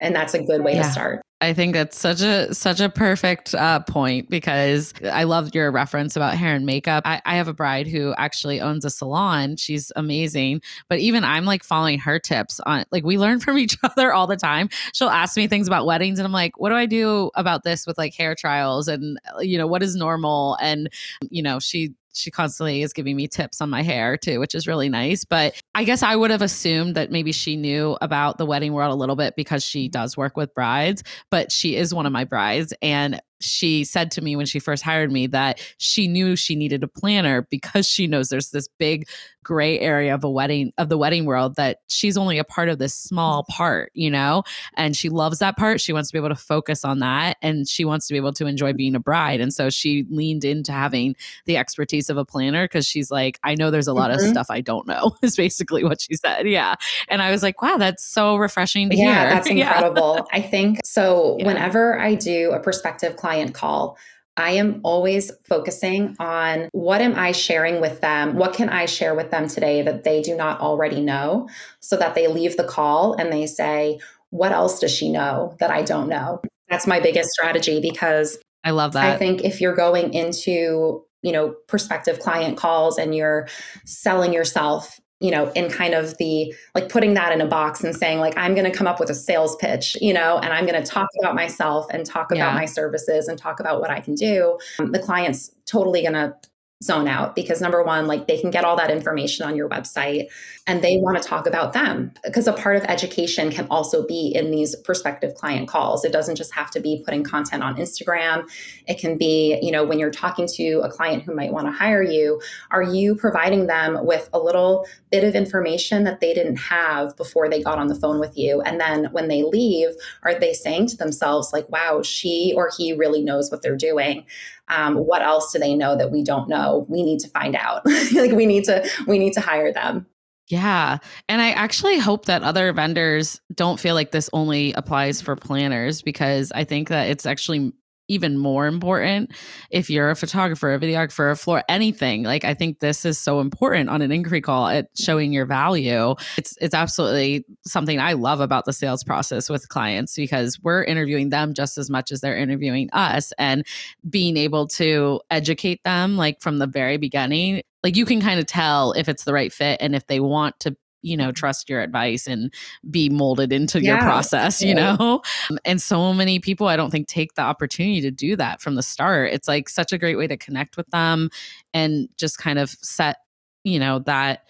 [0.00, 0.82] and that's a good way yeah.
[0.82, 5.54] to start I think that's such a such a perfect uh, point because I loved
[5.54, 7.04] your reference about hair and makeup.
[7.06, 9.56] I, I, have a bride who actually owns a salon.
[9.56, 13.76] She's amazing, but even I'm like following her tips on like we learn from each
[13.84, 14.68] other all the time.
[14.92, 17.86] She'll ask me things about weddings, and I'm like, what do I do about this
[17.86, 20.56] with like hair trials and you know what is normal?
[20.60, 20.90] And
[21.30, 24.66] you know she she constantly is giving me tips on my hair too, which is
[24.66, 25.24] really nice.
[25.24, 28.92] But I guess I would have assumed that maybe she knew about the wedding world
[28.92, 29.92] a little bit because she mm-hmm.
[29.92, 32.72] does work with brides, but she is one of my brides.
[32.82, 36.82] And she said to me when she first hired me that she knew she needed
[36.82, 39.06] a planner because she knows there's this big
[39.48, 42.78] gray area of a wedding of the wedding world that she's only a part of
[42.78, 44.42] this small part, you know?
[44.76, 45.80] And she loves that part.
[45.80, 48.34] She wants to be able to focus on that and she wants to be able
[48.34, 49.40] to enjoy being a bride.
[49.40, 53.54] And so she leaned into having the expertise of a planner because she's like, I
[53.54, 54.22] know there's a lot mm-hmm.
[54.22, 56.46] of stuff I don't know, is basically what she said.
[56.46, 56.74] Yeah.
[57.08, 59.30] And I was like, wow, that's so refreshing to yeah, hear.
[59.30, 60.26] That's incredible.
[60.30, 60.38] yeah.
[60.38, 61.36] I think so.
[61.38, 61.46] Yeah.
[61.46, 63.98] Whenever I do a prospective client call,
[64.36, 68.36] I am always focusing on what am I sharing with them?
[68.36, 71.48] What can I share with them today that they do not already know
[71.80, 73.98] so that they leave the call and they say,
[74.30, 76.40] what else does she know that I don't know?
[76.70, 79.12] That's my biggest strategy because I love that.
[79.12, 83.48] I think if you're going into, you know, prospective client calls and you're
[83.86, 87.94] selling yourself you know, in kind of the like putting that in a box and
[87.94, 90.64] saying, like, I'm going to come up with a sales pitch, you know, and I'm
[90.64, 92.54] going to talk about myself and talk about yeah.
[92.54, 94.58] my services and talk about what I can do.
[94.78, 96.34] Um, the client's totally going to
[96.80, 100.28] zone out because number one like they can get all that information on your website
[100.68, 104.30] and they want to talk about them because a part of education can also be
[104.32, 106.04] in these prospective client calls.
[106.04, 108.48] It doesn't just have to be putting content on instagram.
[108.86, 111.72] It can be you know when you're talking to a client who might want to
[111.72, 116.58] hire you are you providing them with a little bit of information that they didn't
[116.58, 118.60] have before they got on the phone with you?
[118.60, 119.88] And then when they leave
[120.22, 124.24] are they saying to themselves like wow she or he really knows what they're doing
[124.68, 126.86] um, what else do they know that we don't know?
[126.88, 127.82] We need to find out.
[128.12, 130.06] Like we need to we need to hire them.
[130.48, 130.98] Yeah.
[131.28, 136.00] And I actually hope that other vendors don't feel like this only applies for planners
[136.00, 137.72] because I think that it's actually
[138.08, 139.32] even more important
[139.70, 142.22] if you're a photographer, a videographer, a floor, anything.
[142.22, 146.14] Like I think this is so important on an inquiry call at showing your value.
[146.36, 151.28] It's it's absolutely something I love about the sales process with clients because we're interviewing
[151.28, 153.64] them just as much as they're interviewing us and
[154.08, 158.46] being able to educate them like from the very beginning like you can kind of
[158.46, 161.32] tell if it's the right fit and if they want to you know mm-hmm.
[161.32, 162.52] trust your advice and
[162.90, 165.22] be molded into yeah, your process you know?
[165.50, 168.74] Um, and so many people i don't think take the opportunity to do that from
[168.74, 169.32] the start.
[169.32, 171.30] It's like such a great way to connect with them
[171.74, 173.18] and just kind of set
[173.64, 174.44] you know that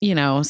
[0.00, 0.42] you know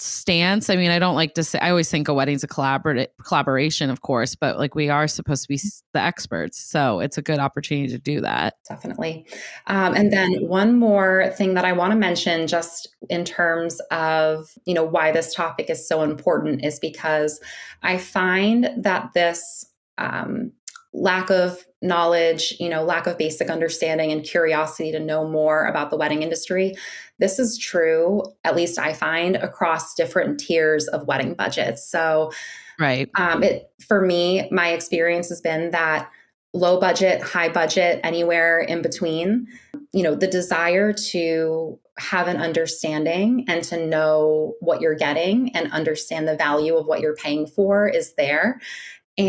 [0.00, 0.70] stance.
[0.70, 3.90] I mean i don't like to say i always think a wedding's a collaborative collaboration
[3.90, 5.60] of course but like we are supposed to be
[5.92, 8.54] the experts so it's a good opportunity to do that.
[8.68, 9.26] Definitely.
[9.66, 14.50] Um, and then one more thing that i want to mention just in terms of
[14.64, 17.40] you know why this topic is so important is because
[17.82, 19.66] i find that this
[19.98, 20.52] um,
[20.92, 25.90] lack of knowledge, you know, lack of basic understanding and curiosity to know more about
[25.90, 26.74] the wedding industry.
[27.18, 31.88] This is true, at least I find, across different tiers of wedding budgets.
[31.88, 32.32] So,
[32.78, 33.08] right.
[33.16, 36.10] Um, it for me, my experience has been that
[36.52, 39.46] low budget, high budget, anywhere in between,
[39.92, 45.70] you know, the desire to have an understanding and to know what you're getting and
[45.70, 48.60] understand the value of what you're paying for is there.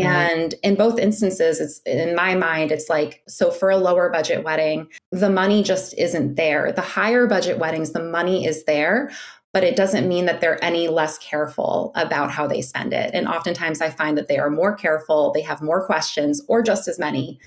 [0.00, 4.42] And in both instances, it's in my mind, it's like, so for a lower budget
[4.44, 6.72] wedding, the money just isn't there.
[6.72, 9.10] The higher budget weddings, the money is there,
[9.52, 13.10] but it doesn't mean that they're any less careful about how they spend it.
[13.12, 16.88] And oftentimes I find that they are more careful, they have more questions, or just
[16.88, 17.38] as many.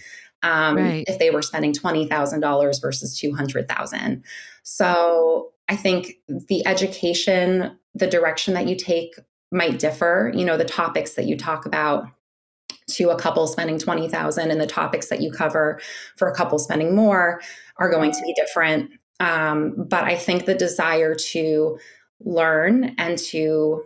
[0.44, 1.06] Um, right.
[1.08, 4.24] If they were spending twenty thousand dollars versus two hundred thousand,
[4.62, 9.16] so I think the education, the direction that you take
[9.52, 10.32] might differ.
[10.36, 12.06] You know, the topics that you talk about
[12.88, 15.80] to a couple spending 20,000 and the topics that you cover
[16.18, 17.42] for a couple spending more
[17.78, 18.92] are going to be different.
[19.20, 21.80] Um, but I think the desire to
[22.20, 23.84] learn and to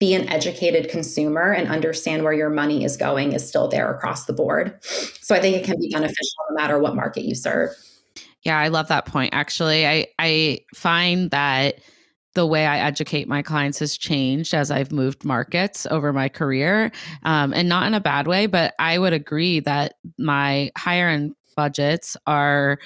[0.00, 4.24] be an educated consumer and understand where your money is going is still there across
[4.24, 4.76] the board.
[4.82, 7.70] So I think it can be beneficial no matter what market you serve.
[8.42, 9.32] Yeah, I love that point.
[9.32, 11.76] Actually, I I find that
[12.34, 16.90] the way I educate my clients has changed as I've moved markets over my career,
[17.24, 18.46] um, and not in a bad way.
[18.46, 22.78] But I would agree that my higher end budgets are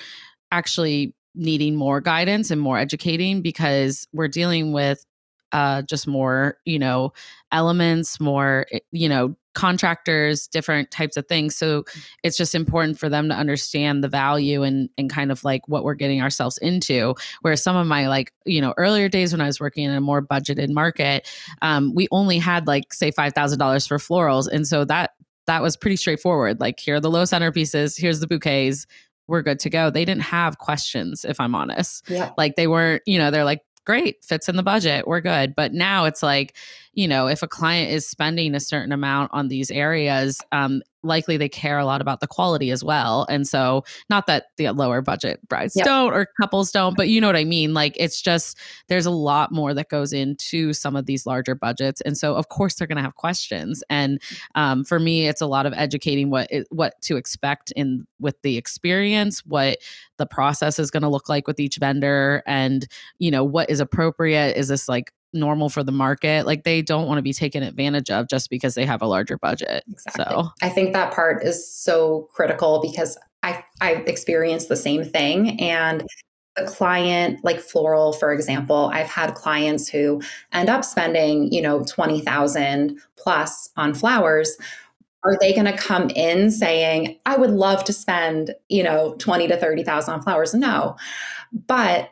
[0.51, 5.05] actually needing more guidance and more educating because we're dealing with
[5.53, 7.13] uh, just more, you know,
[7.53, 11.57] elements, more, eh, you know, contractors, different types of things.
[11.57, 11.85] So
[12.23, 15.83] it's just important for them to understand the value and and kind of like what
[15.83, 17.17] we're getting ourselves into.
[17.41, 20.01] Where some of my like, you know, earlier days when I was working in a
[20.01, 21.29] more budgeted market,
[21.63, 24.47] um, we only had like say five thousand dollars for florals.
[24.47, 25.13] And so that
[25.47, 26.61] that was pretty straightforward.
[26.61, 28.87] Like here are the low centerpieces, here's the bouquets,
[29.27, 29.91] we're good to go.
[29.91, 32.09] They didn't have questions, if I'm honest.
[32.09, 32.33] Yeah.
[32.37, 35.55] Like they weren't, you know, they're like, great, fits in the budget, we're good.
[35.55, 36.57] But now it's like,
[36.97, 41.37] you know, if a client is spending a certain amount on these areas, um, likely
[41.37, 43.27] they care a lot about the quality as well.
[43.29, 45.85] And so, not that the lower budget brides yep.
[45.85, 47.75] don't or couples don't, but you know what I mean?
[47.75, 52.01] Like, it's just there's a lot more that goes into some of these larger budgets.
[52.01, 53.85] And so, of course, they're going to have questions.
[53.91, 54.21] And
[54.55, 58.41] um, for me, it's a lot of educating what it, what to expect in with
[58.41, 59.79] the experience, what
[60.17, 62.87] the process is going to look like with each vendor, and
[63.19, 64.57] you know what is appropriate.
[64.57, 66.47] Is this like normal for the market.
[66.47, 69.39] Like they don't want to be taken advantage of just because they have a larger
[69.39, 69.85] budget.
[69.91, 70.24] Exactly.
[70.24, 75.61] So I think that part is so critical because I I've experienced the same thing
[75.61, 76.05] and
[76.57, 80.20] the client like floral for example i've had clients who
[80.53, 84.57] end up spending you know 20000 plus on flowers
[85.22, 89.49] are they going to come in saying i would love to spend you know 20
[89.49, 90.97] to 30000 on flowers no
[91.66, 92.11] but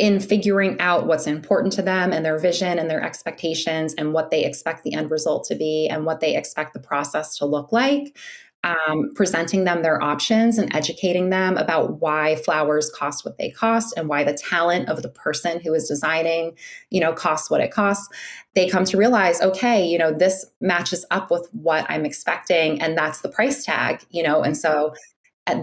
[0.00, 4.30] in figuring out what's important to them and their vision and their expectations and what
[4.30, 7.70] they expect the end result to be and what they expect the process to look
[7.70, 8.16] like
[8.64, 13.94] um, presenting them their options and educating them about why flowers cost what they cost
[13.96, 16.56] and why the talent of the person who is designing
[16.88, 18.08] you know costs what it costs
[18.54, 22.98] they come to realize okay you know this matches up with what i'm expecting and
[22.98, 24.92] that's the price tag you know and so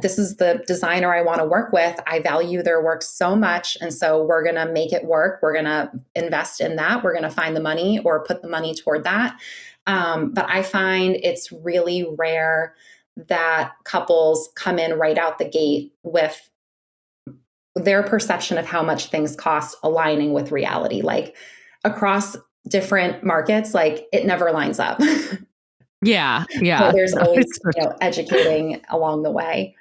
[0.01, 1.99] this is the designer I want to work with.
[2.07, 3.77] I value their work so much.
[3.81, 5.39] And so we're going to make it work.
[5.41, 7.03] We're going to invest in that.
[7.03, 9.39] We're going to find the money or put the money toward that.
[9.85, 12.75] Um, but I find it's really rare
[13.29, 16.49] that couples come in right out the gate with
[17.75, 21.01] their perception of how much things cost aligning with reality.
[21.01, 21.35] Like
[21.83, 22.35] across
[22.67, 24.99] different markets, like it never lines up.
[26.01, 26.79] Yeah, yeah.
[26.79, 29.75] So there's always you know, educating along the way.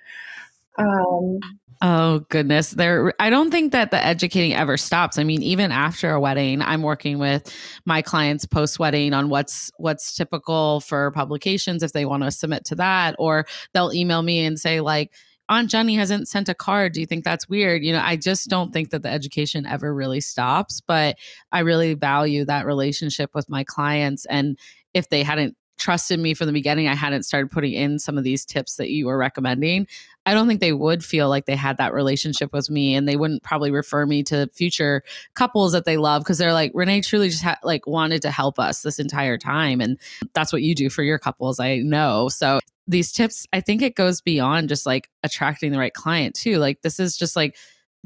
[0.78, 1.38] Um,
[1.82, 3.12] oh goodness, there.
[3.18, 5.18] I don't think that the educating ever stops.
[5.18, 7.54] I mean, even after a wedding, I'm working with
[7.84, 12.64] my clients post wedding on what's what's typical for publications if they want to submit
[12.66, 15.12] to that, or they'll email me and say like,
[15.48, 16.92] Aunt Jenny hasn't sent a card.
[16.92, 17.84] Do you think that's weird?
[17.84, 21.16] You know, I just don't think that the education ever really stops, but
[21.52, 24.26] I really value that relationship with my clients.
[24.26, 24.58] And
[24.92, 28.24] if they hadn't trusted me from the beginning, I hadn't started putting in some of
[28.24, 29.86] these tips that you were recommending,
[30.26, 33.16] I don't think they would feel like they had that relationship with me and they
[33.16, 35.04] wouldn't probably refer me to future
[35.34, 38.58] couples that they love because they're like Renee truly just ha- like wanted to help
[38.58, 39.98] us this entire time and
[40.34, 42.28] that's what you do for your couples I know.
[42.28, 42.58] So
[42.88, 46.58] these tips I think it goes beyond just like attracting the right client too.
[46.58, 47.56] Like this is just like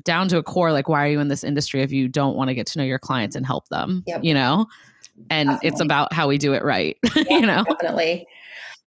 [0.05, 2.49] down to a core like why are you in this industry if you don't want
[2.49, 4.23] to get to know your clients and help them, yep.
[4.23, 4.67] you know?
[5.29, 5.69] And definitely.
[5.69, 7.65] it's about how we do it right yeah, you know?
[7.65, 8.27] definitely.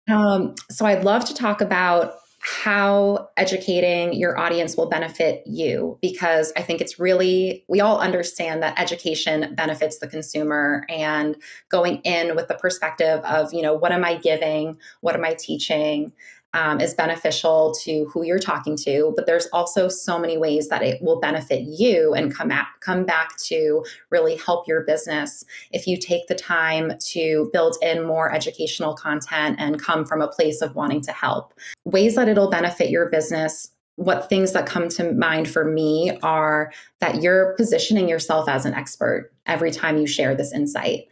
[0.09, 6.53] Um, so i'd love to talk about how educating your audience will benefit you because
[6.57, 11.37] i think it's really we all understand that education benefits the consumer and
[11.69, 14.79] going in with the perspective of you know what am i giving?
[15.01, 16.13] What am i teaching
[16.55, 20.83] um, is beneficial to who you're talking to, but there's also so many ways that
[20.83, 25.87] it will benefit you and come at, come back to really help your business if
[25.87, 30.61] you take the time to build in more educational content and come from a place
[30.61, 31.55] of wanting to help.
[31.85, 33.71] Ways that it'll benefit your business
[34.01, 38.73] what things that come to mind for me are that you're positioning yourself as an
[38.73, 41.07] expert every time you share this insight.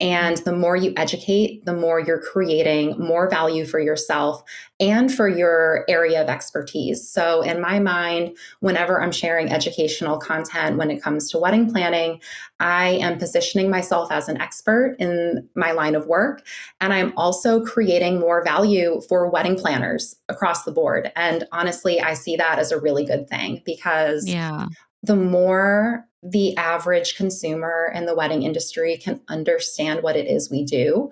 [0.00, 4.42] And the more you educate, the more you're creating more value for yourself
[4.78, 7.08] and for your area of expertise.
[7.08, 12.20] So, in my mind, whenever I'm sharing educational content when it comes to wedding planning,
[12.60, 16.46] I am positioning myself as an expert in my line of work.
[16.80, 21.10] And I'm also creating more value for wedding planners across the board.
[21.16, 24.66] And honestly, I see that as a really good thing because yeah.
[25.02, 30.64] The more the average consumer in the wedding industry can understand what it is we
[30.64, 31.10] do.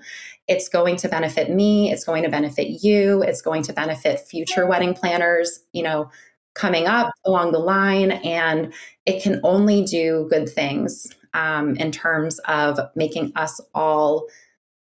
[0.49, 4.67] It's going to benefit me, it's going to benefit you, it's going to benefit future
[4.67, 6.11] wedding planners, you know,
[6.55, 8.13] coming up along the line.
[8.13, 8.73] And
[9.05, 14.27] it can only do good things um, in terms of making us all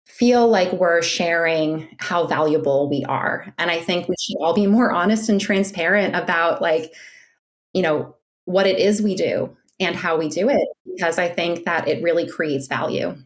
[0.06, 3.54] feel like we're sharing how valuable we are.
[3.58, 6.92] And I think we should all be more honest and transparent about, like,
[7.72, 8.16] you know,
[8.50, 12.02] what it is we do and how we do it because I think that it
[12.02, 13.16] really creates value.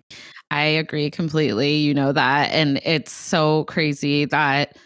[0.51, 1.77] I agree completely.
[1.77, 2.51] You know that.
[2.53, 4.77] And it's so crazy that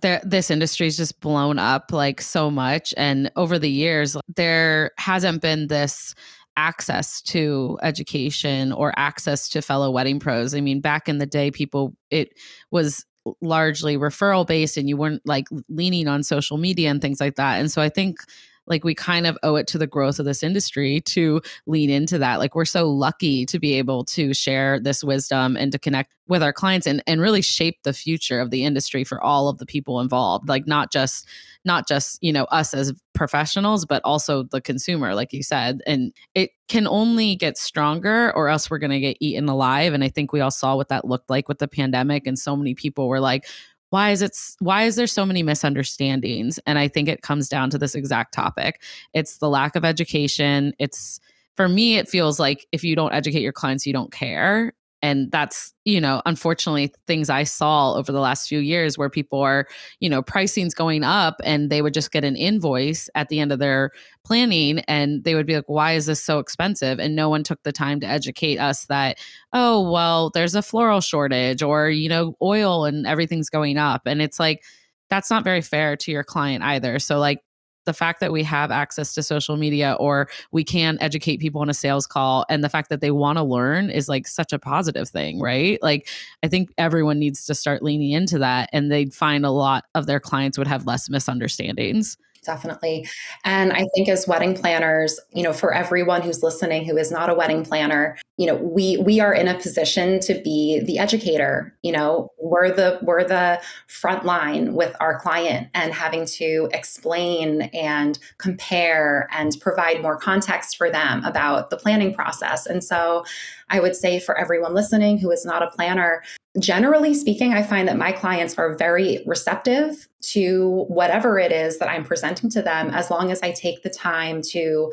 [0.00, 2.92] this industry is just blown up like so much.
[2.96, 6.14] And over the years, there hasn't been this
[6.56, 10.54] access to education or access to fellow wedding pros.
[10.54, 12.34] I mean, back in the day, people, it
[12.70, 13.04] was
[13.40, 17.58] largely referral based and you weren't like leaning on social media and things like that.
[17.58, 18.18] And so I think
[18.66, 22.18] like we kind of owe it to the growth of this industry to lean into
[22.18, 22.38] that.
[22.38, 26.42] Like we're so lucky to be able to share this wisdom and to connect with
[26.42, 29.66] our clients and, and really shape the future of the industry for all of the
[29.66, 30.48] people involved.
[30.48, 31.28] Like not just
[31.66, 35.80] not just you know us as professionals but also the consumer like you said.
[35.86, 39.92] And it can only get stronger or else we're going to get eaten alive.
[39.92, 42.56] And i think we all saw what that looked like with the pandemic and so
[42.56, 43.46] many people were like
[43.90, 46.58] why is it why is there so many misunderstandings?
[46.66, 48.82] And i think it comes down to this exact topic.
[49.12, 50.72] It's the lack of education.
[50.78, 51.20] It's
[51.56, 54.72] for me it feels like if you don't educate your clients you don't care
[55.04, 59.40] and that's you know unfortunately things i saw over the last few years where people
[59.40, 59.66] are
[60.00, 63.52] you know pricing's going up and they would just get an invoice at the end
[63.52, 63.90] of their
[64.24, 66.98] planning and they would be like why is this so expensive?
[66.98, 69.18] And no one took the time to educate us that
[69.52, 74.02] oh well there's a floral shortage or you know oil and everything's going up.
[74.06, 74.62] And it's like
[75.10, 76.98] that's not very fair to your client either.
[76.98, 77.40] So like
[77.84, 81.70] the fact that we have access to social media or we can educate people on
[81.70, 84.58] a sales call and the fact that they want to learn is like such a
[84.58, 85.82] positive thing, right?
[85.82, 86.08] Like
[86.42, 90.06] I think everyone needs to start leaning into that and they'd find a lot of
[90.06, 93.08] their clients would have less misunderstandings definitely.
[93.44, 97.30] And I think as wedding planners, you know, for everyone who's listening who is not
[97.30, 101.76] a wedding planner, you know, we we are in a position to be the educator.
[101.82, 107.62] You know, we're the we're the front line with our client and having to explain
[107.72, 112.66] and compare and provide more context for them about the planning process.
[112.66, 113.24] And so
[113.70, 116.22] I would say for everyone listening who is not a planner,
[116.58, 121.88] generally speaking, I find that my clients are very receptive to whatever it is that
[121.88, 124.92] I'm presenting to them as long as I take the time to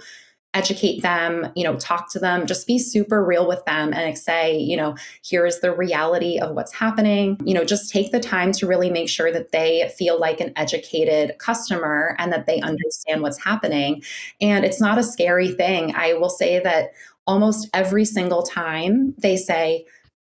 [0.54, 4.58] educate them, you know, talk to them, just be super real with them and say,
[4.58, 7.38] you know, here's the reality of what's happening.
[7.46, 10.52] You know, just take the time to really make sure that they feel like an
[10.58, 14.04] educated customer and that they understand what's happening.
[14.42, 15.96] And it's not a scary thing.
[15.96, 16.92] I will say that
[17.32, 19.86] almost every single time they say,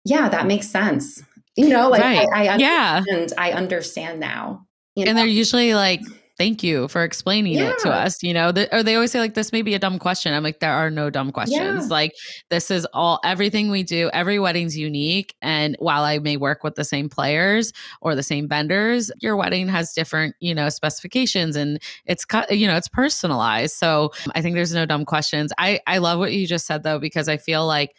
[0.05, 1.22] yeah, that makes sense.
[1.57, 2.28] You know, like right.
[2.32, 3.43] I, I, understand, yeah.
[3.43, 4.66] I understand now.
[4.95, 5.11] You know?
[5.11, 6.01] And they're usually like,
[6.43, 7.70] thank you for explaining yeah.
[7.70, 8.20] it to us.
[8.20, 10.34] You know, the, or they always say like, this may be a dumb question.
[10.34, 11.84] I'm like, there are no dumb questions.
[11.84, 11.88] Yeah.
[11.88, 12.14] Like
[12.51, 15.36] this is all, everything we do, every wedding's unique.
[15.40, 19.68] And while I may work with the same players or the same vendors, your wedding
[19.68, 23.76] has different, you know, specifications and it's cut, you know, it's personalized.
[23.76, 25.53] So I think there's no dumb questions.
[25.59, 27.95] I, I love what you just said though, because I feel like,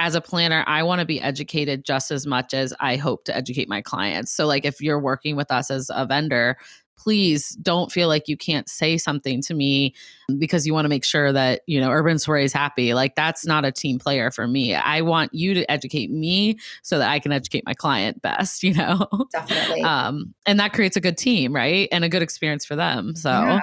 [0.00, 3.36] as a planner, I want to be educated just as much as I hope to
[3.36, 4.32] educate my clients.
[4.32, 6.56] So, like, if you're working with us as a vendor,
[6.98, 9.94] please don't feel like you can't say something to me
[10.36, 12.92] because you want to make sure that you know urban soiree is happy.
[12.92, 14.74] Like that's not a team player for me.
[14.74, 18.74] I want you to educate me so that i can educate my client best you
[18.74, 19.06] know?
[19.32, 19.82] Definitely.
[19.82, 21.88] Um and that creates a good team right?
[21.92, 23.60] And a good experience for them so yeah.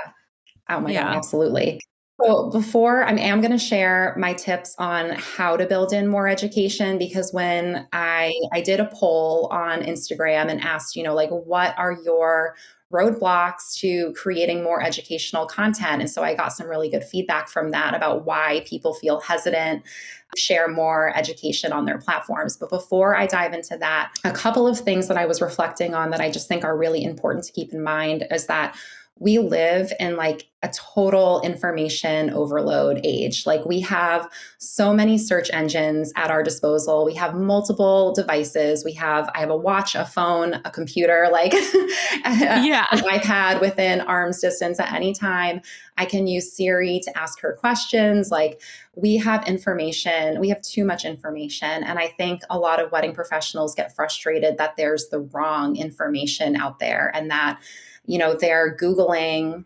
[0.70, 1.04] oh my yeah.
[1.04, 1.82] god absolutely.
[2.22, 6.30] So before I am going to share my tips on how to build in more
[6.30, 11.30] education because when I I did a poll on Instagram and asked, you know, like
[11.30, 12.56] what are your
[12.94, 17.72] roadblocks to creating more educational content and so I got some really good feedback from
[17.72, 22.58] that about why people feel hesitant to share more education on their platforms.
[22.58, 26.12] But before I dive into that, a couple of things that I was reflecting on
[26.12, 28.78] that I just think are really important to keep in mind is that
[29.18, 33.46] we live in like a total information overload age.
[33.46, 37.06] Like we have so many search engines at our disposal.
[37.06, 38.84] We have multiple devices.
[38.84, 41.54] We have I have a watch, a phone, a computer, like
[42.26, 42.88] yeah.
[42.92, 45.62] an iPad within arm's distance at any time.
[45.98, 48.32] I can use Siri to ask her questions.
[48.32, 48.62] Like
[48.96, 51.84] we have information, we have too much information.
[51.86, 56.58] And I think a lot of wedding professionals get frustrated that there's the wrong information
[56.58, 57.62] out there and that
[58.06, 59.66] you know, they're Googling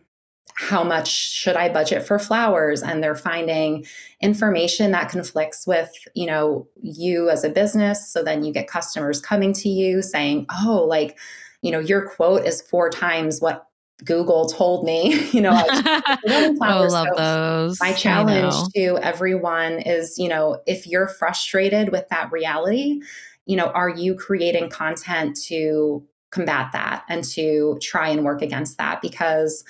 [0.60, 2.82] how much should I budget for flowers?
[2.82, 3.86] And they're finding
[4.20, 8.12] information that conflicts with, you know, you as a business.
[8.12, 11.18] So then you get customers coming to you saying, oh, like,
[11.62, 13.66] you know, your quote is four times what
[14.04, 15.72] Google told me, you know, oh,
[16.26, 17.80] I oh, love so those.
[17.80, 23.00] My challenge to everyone is, you know, if you're frustrated with that reality,
[23.46, 28.78] you know, are you creating content to combat that and to try and work against
[28.78, 29.64] that because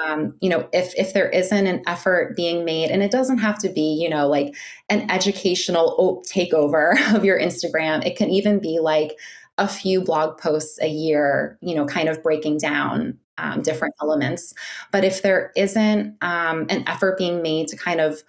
[0.00, 3.58] um, you know if if there isn't an effort being made and it doesn't have
[3.58, 4.54] to be you know like
[4.88, 9.18] an educational takeover of your instagram it can even be like
[9.58, 14.54] a few blog posts a year you know kind of breaking down um, different elements.
[14.90, 18.22] But if there isn't um, an effort being made to kind of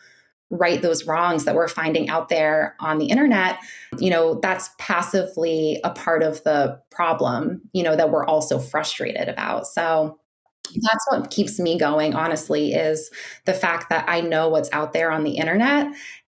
[0.54, 3.58] right those wrongs that we're finding out there on the internet,
[3.98, 9.28] you know, that's passively a part of the problem, you know, that we're also frustrated
[9.28, 9.66] about.
[9.66, 10.20] So
[10.76, 13.10] that's what keeps me going, honestly, is
[13.46, 15.88] the fact that I know what's out there on the internet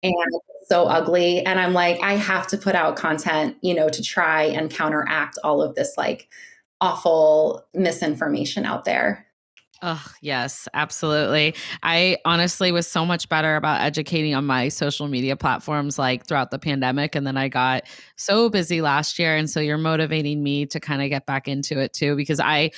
[0.02, 1.44] and it's so ugly.
[1.46, 5.38] And I'm like, I have to put out content, you know, to try and counteract
[5.44, 6.28] all of this like
[6.80, 9.27] awful misinformation out there.
[9.80, 11.54] Oh, yes, absolutely.
[11.84, 16.50] I honestly was so much better about educating on my social media platforms like throughout
[16.50, 17.14] the pandemic.
[17.14, 17.84] And then I got
[18.16, 19.36] so busy last year.
[19.36, 22.72] And so you're motivating me to kind of get back into it too, because I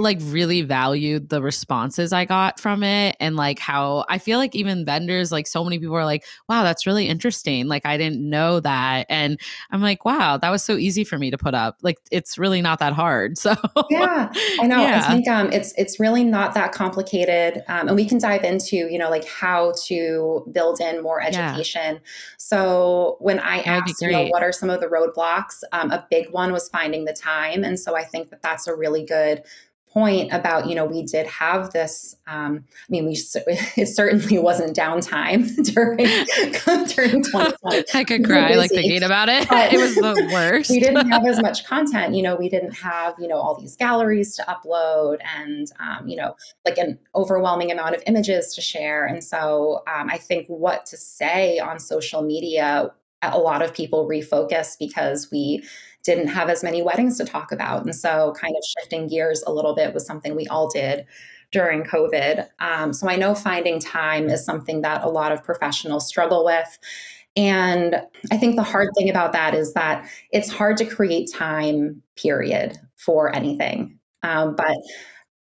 [0.00, 4.54] like really valued the responses I got from it and like how I feel like
[4.54, 7.66] even vendors like so many people are like wow that's really interesting.
[7.66, 9.06] Like I didn't know that.
[9.08, 9.40] And
[9.72, 11.78] I'm like wow that was so easy for me to put up.
[11.82, 13.36] Like it's really not that hard.
[13.48, 13.54] So
[13.88, 14.30] yeah
[14.60, 14.82] I know.
[14.82, 15.02] Yeah.
[15.04, 18.76] I think um it's it's really not that complicated um, and we can dive into
[18.76, 21.94] you know like how to build in more education.
[21.94, 22.00] Yeah.
[22.36, 25.62] so when I asked you know what are some of the roadblocks?
[25.72, 28.74] um, a big one was finding the time and so I think that that's a
[28.74, 29.42] really good
[29.90, 33.12] point about you know we did have this um, i mean we
[33.76, 35.98] it certainly wasn't downtime during
[36.94, 39.48] during 2020 i could cry like thinking about it.
[39.48, 40.70] But it was the worst.
[40.70, 43.76] we didn't have as much content you know we didn't have you know all these
[43.76, 49.06] galleries to upload and um, you know like an overwhelming amount of images to share.
[49.06, 54.08] And so um, i think what to say on social media a lot of people
[54.08, 55.64] refocus because we
[56.08, 57.84] didn't have as many weddings to talk about.
[57.84, 61.04] And so, kind of shifting gears a little bit was something we all did
[61.52, 62.48] during COVID.
[62.60, 66.78] Um, so, I know finding time is something that a lot of professionals struggle with.
[67.36, 68.00] And
[68.32, 72.78] I think the hard thing about that is that it's hard to create time, period,
[72.96, 73.98] for anything.
[74.22, 74.76] Um, but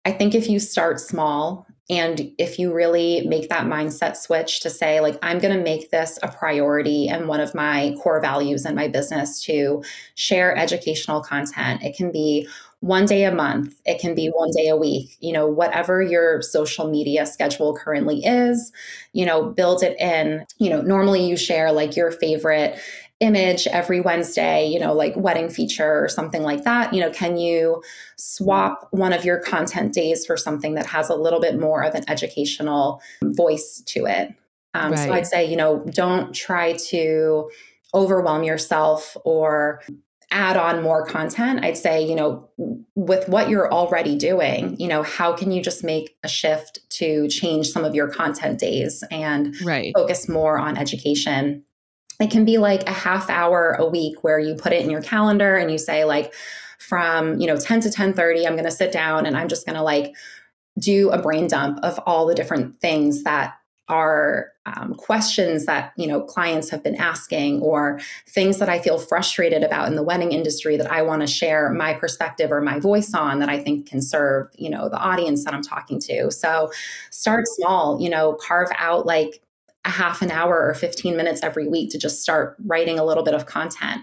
[0.04, 4.70] I think if you start small and if you really make that mindset switch to
[4.70, 8.66] say, like, I'm going to make this a priority and one of my core values
[8.66, 9.84] in my business to
[10.16, 12.48] share educational content, it can be
[12.80, 16.42] one day a month, it can be one day a week, you know, whatever your
[16.42, 18.70] social media schedule currently is,
[19.12, 20.44] you know, build it in.
[20.58, 22.78] You know, normally you share like your favorite
[23.20, 26.92] image every Wednesday, you know, like wedding feature or something like that.
[26.92, 27.82] You know, can you
[28.16, 31.94] swap one of your content days for something that has a little bit more of
[31.94, 34.34] an educational voice to it?
[34.74, 34.98] Um, right.
[34.98, 37.50] So I'd say, you know, don't try to
[37.94, 39.82] overwhelm yourself or
[40.30, 42.48] add on more content, I'd say, you know,
[42.94, 47.28] with what you're already doing, you know, how can you just make a shift to
[47.28, 49.92] change some of your content days and right.
[49.94, 51.64] focus more on education?
[52.20, 55.02] It can be like a half hour a week where you put it in your
[55.02, 56.34] calendar and you say like
[56.78, 59.76] from, you know, 10 to 10:30 I'm going to sit down and I'm just going
[59.76, 60.14] to like
[60.78, 63.54] do a brain dump of all the different things that
[63.88, 68.98] are um, questions that you know clients have been asking or things that i feel
[68.98, 72.80] frustrated about in the wedding industry that i want to share my perspective or my
[72.80, 76.30] voice on that i think can serve you know the audience that i'm talking to.
[76.32, 76.70] So
[77.10, 79.40] start small you know carve out like
[79.86, 83.22] a half an hour or 15 minutes every week to just start writing a little
[83.22, 84.02] bit of content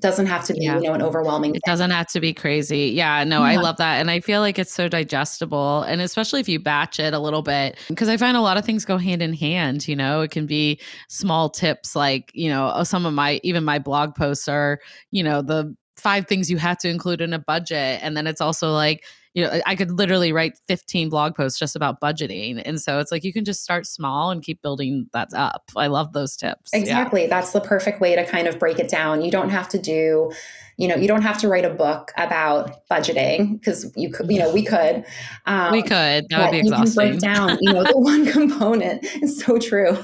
[0.00, 0.76] doesn't have to be yeah.
[0.76, 1.72] you know an overwhelming it thing.
[1.72, 3.50] doesn't have to be crazy yeah no yeah.
[3.50, 7.00] i love that and i feel like it's so digestible and especially if you batch
[7.00, 9.88] it a little bit because i find a lot of things go hand in hand
[9.88, 13.64] you know it can be small tips like you know oh, some of my even
[13.64, 14.78] my blog posts are
[15.10, 18.40] you know the five things you have to include in a budget and then it's
[18.40, 19.04] also like
[19.38, 22.60] you know i could literally write 15 blog posts just about budgeting.
[22.64, 25.70] And so it's like you can just start small and keep building that up.
[25.76, 26.70] I love those tips.
[26.72, 27.22] Exactly.
[27.22, 27.28] Yeah.
[27.28, 29.22] that's the perfect way to kind of break it down.
[29.22, 30.32] You don't have to do
[30.76, 34.38] you know you don't have to write a book about budgeting because you could you
[34.38, 35.04] know we could.
[35.46, 36.26] Um, we could.
[36.30, 39.04] That would be exhausting you can break down you know the one component.
[39.22, 39.98] Is so true.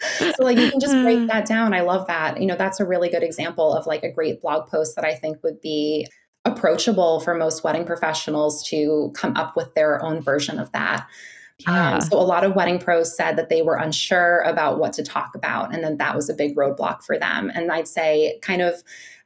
[0.00, 1.74] So like you can just break that down.
[1.74, 2.40] I love that.
[2.40, 5.14] You know that's a really good example of like a great blog post that i
[5.14, 6.06] think would be
[6.48, 11.06] approachable for most wedding professionals to come up with their own version of that
[11.66, 11.94] um, yeah.
[11.94, 15.02] Um, so a lot of wedding pros said that they were unsure about what to
[15.02, 18.62] talk about and then that was a big roadblock for them and i'd say kind
[18.62, 18.82] of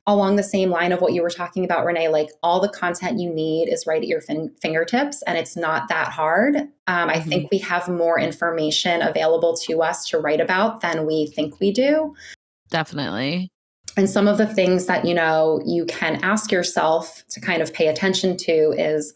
[0.06, 3.20] along the same line of what you were talking about, Renee, like all the content
[3.20, 6.56] you need is right at your fin- fingertips and it's not that hard.
[6.56, 7.10] Um, mm-hmm.
[7.10, 11.60] I think we have more information available to us to write about than we think
[11.60, 12.14] we do.
[12.70, 13.51] Definitely.
[13.96, 17.72] And some of the things that, you know, you can ask yourself to kind of
[17.72, 19.12] pay attention to is,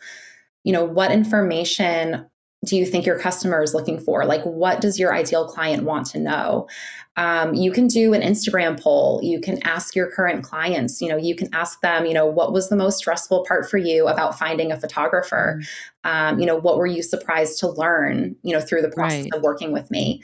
[0.64, 2.26] you know, what information
[2.64, 4.24] do you think your customer is looking for?
[4.24, 6.68] Like, what does your ideal client want to know?
[7.16, 9.20] Um, you can do an Instagram poll.
[9.22, 12.52] You can ask your current clients, you know, you can ask them, you know, what
[12.52, 15.60] was the most stressful part for you about finding a photographer?
[16.04, 16.10] Mm.
[16.10, 19.34] Um, you know, what were you surprised to learn, you know, through the process right.
[19.34, 20.22] of working with me?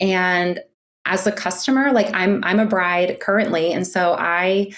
[0.00, 0.60] And
[1.06, 3.72] as a customer, like I'm, I'm a bride currently.
[3.72, 4.72] And so I,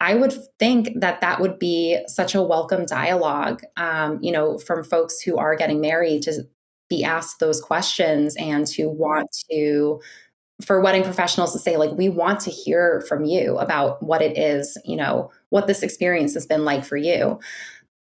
[0.00, 4.84] I would think that that would be such a welcome dialogue, um, you know, from
[4.84, 6.46] folks who are getting married to
[6.88, 10.00] be asked those questions and to want to,
[10.64, 14.38] for wedding professionals to say, like, we want to hear from you about what it
[14.38, 17.38] is, you know, what this experience has been like for you.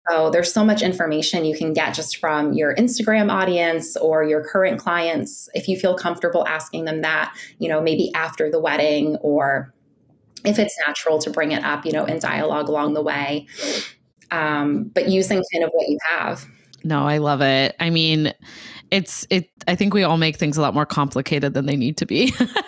[0.09, 4.43] So there's so much information you can get just from your Instagram audience or your
[4.43, 9.17] current clients if you feel comfortable asking them that, you know, maybe after the wedding
[9.17, 9.73] or
[10.43, 13.45] if it's natural to bring it up, you know, in dialogue along the way.
[14.31, 16.45] Um, but using kind of what you have.
[16.83, 17.75] No, I love it.
[17.79, 18.33] I mean,
[18.89, 21.97] it's it I think we all make things a lot more complicated than they need
[21.97, 22.33] to be.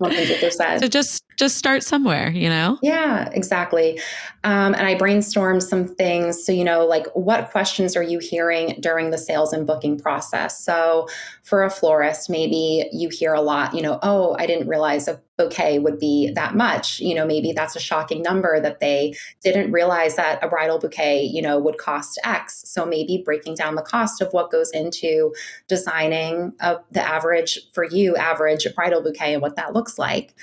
[0.00, 0.80] 100%.
[0.80, 2.78] So just just start somewhere, you know?
[2.82, 3.98] Yeah, exactly.
[4.44, 6.44] Um, and I brainstormed some things.
[6.44, 10.62] So, you know, like what questions are you hearing during the sales and booking process?
[10.62, 11.08] So,
[11.42, 15.20] for a florist, maybe you hear a lot, you know, oh, I didn't realize a
[15.40, 17.00] bouquet would be that much.
[17.00, 21.22] You know, maybe that's a shocking number that they didn't realize that a bridal bouquet,
[21.22, 22.62] you know, would cost X.
[22.66, 25.34] So, maybe breaking down the cost of what goes into
[25.68, 30.34] designing a, the average for you, average bridal bouquet and what that looks like.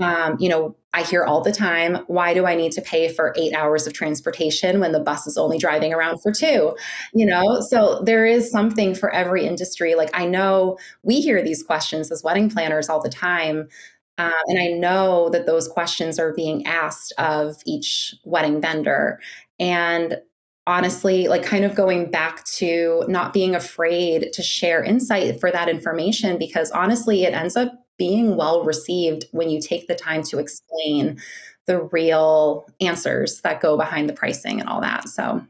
[0.00, 3.32] Um, you know, I hear all the time, why do I need to pay for
[3.36, 6.76] eight hours of transportation when the bus is only driving around for two?
[7.12, 9.94] You know, so there is something for every industry.
[9.94, 13.68] Like I know we hear these questions as wedding planners all the time.
[14.16, 19.20] Uh, and I know that those questions are being asked of each wedding vendor.
[19.58, 20.18] And
[20.66, 25.68] honestly, like kind of going back to not being afraid to share insight for that
[25.68, 30.38] information, because honestly, it ends up being well received when you take the time to
[30.38, 31.20] explain
[31.66, 35.08] the real answers that go behind the pricing and all that.
[35.08, 35.44] So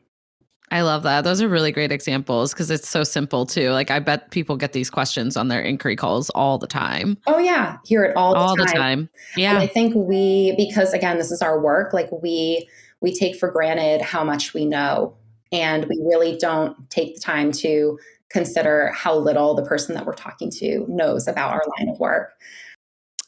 [0.75, 1.22] I love that.
[1.22, 3.70] Those are really great examples because it's so simple too.
[3.70, 7.16] Like I bet people get these questions on their inquiry calls all the time.
[7.29, 8.72] Oh yeah, hear it all, all the time.
[8.72, 9.11] the time.
[9.37, 9.51] Yeah.
[9.51, 12.68] And I think we because again this is our work, like we
[13.01, 15.14] we take for granted how much we know
[15.53, 17.97] and we really don't take the time to
[18.29, 22.33] consider how little the person that we're talking to knows about our line of work.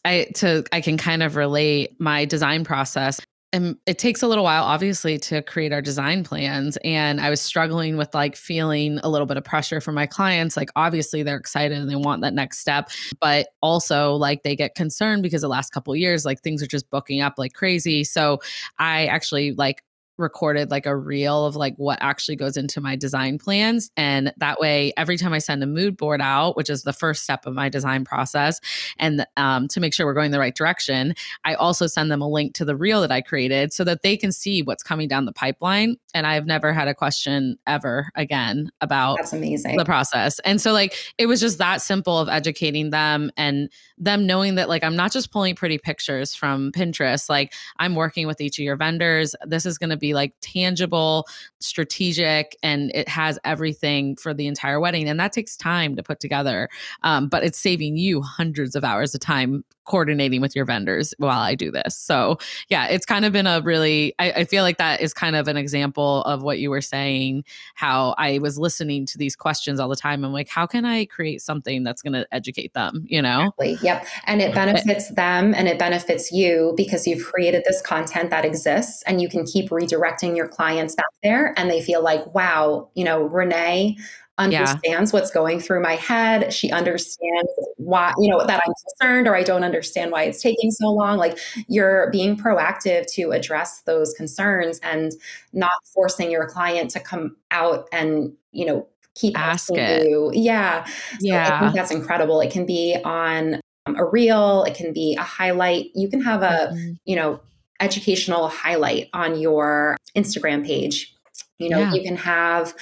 [0.05, 3.21] I to I can kind of relate my design process
[3.53, 7.41] and it takes a little while obviously to create our design plans and i was
[7.41, 11.37] struggling with like feeling a little bit of pressure from my clients like obviously they're
[11.37, 12.91] excited and they want that next step
[13.21, 16.89] but also like they get concerned because the last couple years like things are just
[16.91, 18.39] booking up like crazy so
[18.79, 19.83] i actually like
[20.19, 24.59] recorded like a reel of like what actually goes into my design plans and that
[24.59, 27.55] way every time i send a mood board out which is the first step of
[27.55, 28.61] my design process
[28.99, 31.15] and um, to make sure we're going the right direction
[31.45, 34.17] i also send them a link to the reel that i created so that they
[34.17, 38.71] can see what's coming down the pipeline and i've never had a question ever again
[38.81, 39.77] about that's amazing.
[39.77, 44.27] the process and so like it was just that simple of educating them and them
[44.27, 48.41] knowing that like i'm not just pulling pretty pictures from pinterest like i'm working with
[48.41, 51.27] each of your vendors this is going to be be like tangible,
[51.61, 55.09] strategic, and it has everything for the entire wedding.
[55.09, 56.69] And that takes time to put together.
[57.03, 61.39] Um, but it's saving you hundreds of hours of time coordinating with your vendors while
[61.39, 61.97] I do this.
[61.97, 65.37] So yeah, it's kind of been a really, I, I, feel like that is kind
[65.37, 69.81] of an example of what you were saying, how I was listening to these questions
[69.81, 70.25] all the time.
[70.25, 73.53] I'm like, how can I create something that's going to educate them, you know?
[73.59, 73.79] Exactly.
[73.83, 74.07] Yep.
[74.27, 79.03] And it benefits them and it benefits you because you've created this content that exists
[79.05, 83.05] and you can keep redirecting your clients back there and they feel like, wow, you
[83.05, 83.97] know, Renee,
[84.39, 85.19] understands yeah.
[85.19, 86.53] what's going through my head.
[86.53, 90.71] She understands why, you know, that I'm concerned or I don't understand why it's taking
[90.71, 91.17] so long.
[91.17, 95.13] Like you're being proactive to address those concerns and
[95.53, 100.07] not forcing your client to come out and, you know, keep ask it.
[100.07, 100.31] You.
[100.35, 100.87] Yeah.
[101.21, 101.49] Yeah.
[101.49, 102.41] So I think that's incredible.
[102.41, 105.87] It can be on a reel, it can be a highlight.
[105.95, 106.93] You can have a, mm-hmm.
[107.05, 107.41] you know,
[107.81, 111.15] educational highlight on your Instagram page.
[111.59, 111.95] You know, yeah.
[111.95, 112.75] you can have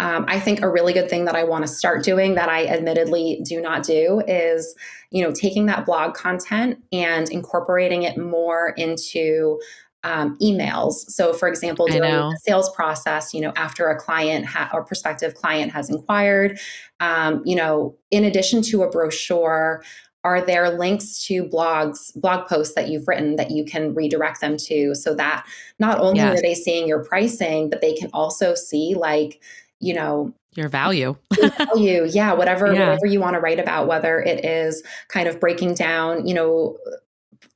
[0.00, 2.64] um, I think a really good thing that I want to start doing that I
[2.66, 4.74] admittedly do not do is,
[5.10, 9.60] you know, taking that blog content and incorporating it more into
[10.02, 10.94] um, emails.
[10.94, 15.34] So, for example, during the sales process, you know, after a client ha- or prospective
[15.34, 16.58] client has inquired,
[17.00, 19.84] um, you know, in addition to a brochure,
[20.24, 24.56] are there links to blogs, blog posts that you've written that you can redirect them
[24.56, 25.46] to so that
[25.78, 26.38] not only yes.
[26.38, 29.42] are they seeing your pricing, but they can also see like,
[29.80, 31.16] you know, your value.
[31.58, 32.06] value.
[32.08, 32.80] Yeah, whatever yeah.
[32.80, 36.76] whatever you want to write about, whether it is kind of breaking down, you know,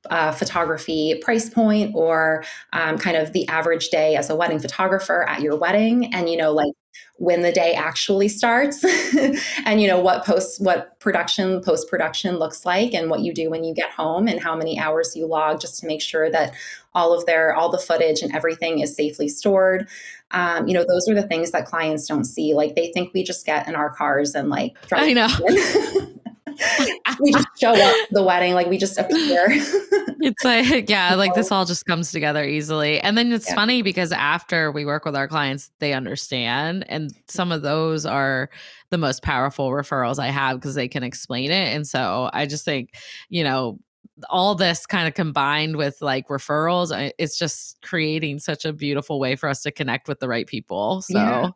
[0.09, 5.27] uh, photography price point or um, kind of the average day as a wedding photographer
[5.27, 6.73] at your wedding and you know like
[7.17, 8.83] when the day actually starts
[9.65, 13.49] and you know what post what production post production looks like and what you do
[13.49, 16.53] when you get home and how many hours you log just to make sure that
[16.93, 19.87] all of their all the footage and everything is safely stored
[20.31, 22.53] um, you know those are the things that clients don't see.
[22.53, 25.27] Like they think we just get in our cars and like drive i know.
[27.19, 29.47] we just show up the wedding like we just appear.
[30.21, 32.99] It's like yeah like this all just comes together easily.
[33.01, 33.53] And then it's yeah.
[33.55, 36.83] funny because after we work with our clients they understand.
[36.89, 38.49] And some of those are
[38.89, 41.75] the most powerful referrals i have because they can explain it.
[41.75, 42.95] And so i just think
[43.29, 43.77] you know
[44.29, 49.35] all this kind of combined with like referrals it's just creating such a beautiful way
[49.35, 51.17] for us to connect with the right people so.
[51.17, 51.49] Yeah.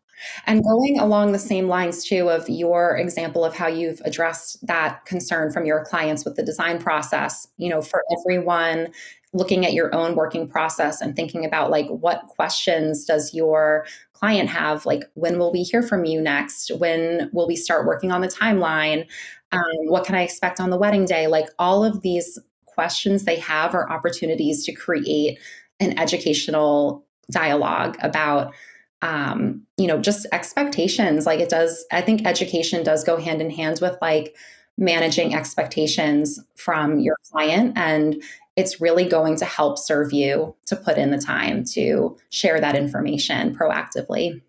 [0.45, 5.05] And going along the same lines, too, of your example of how you've addressed that
[5.05, 8.89] concern from your clients with the design process, you know, for everyone
[9.31, 14.49] looking at your own working process and thinking about like what questions does your client
[14.49, 14.85] have?
[14.85, 16.71] Like when will we hear from you next?
[16.79, 19.05] When will we start working on the timeline?
[19.51, 21.27] Um, what can i expect on the wedding day?
[21.27, 22.39] Like all of these
[22.79, 25.37] questions they have are opportunities to create
[25.81, 28.53] an educational dialogue about
[29.01, 31.25] um, you know, just expectations.
[31.25, 34.33] Like it does, I think education does go hand in hand with like
[34.77, 37.73] managing expectations from your client.
[37.75, 38.23] And
[38.55, 42.77] it's really going to help serve you to put in the time to share that
[42.77, 44.41] information proactively.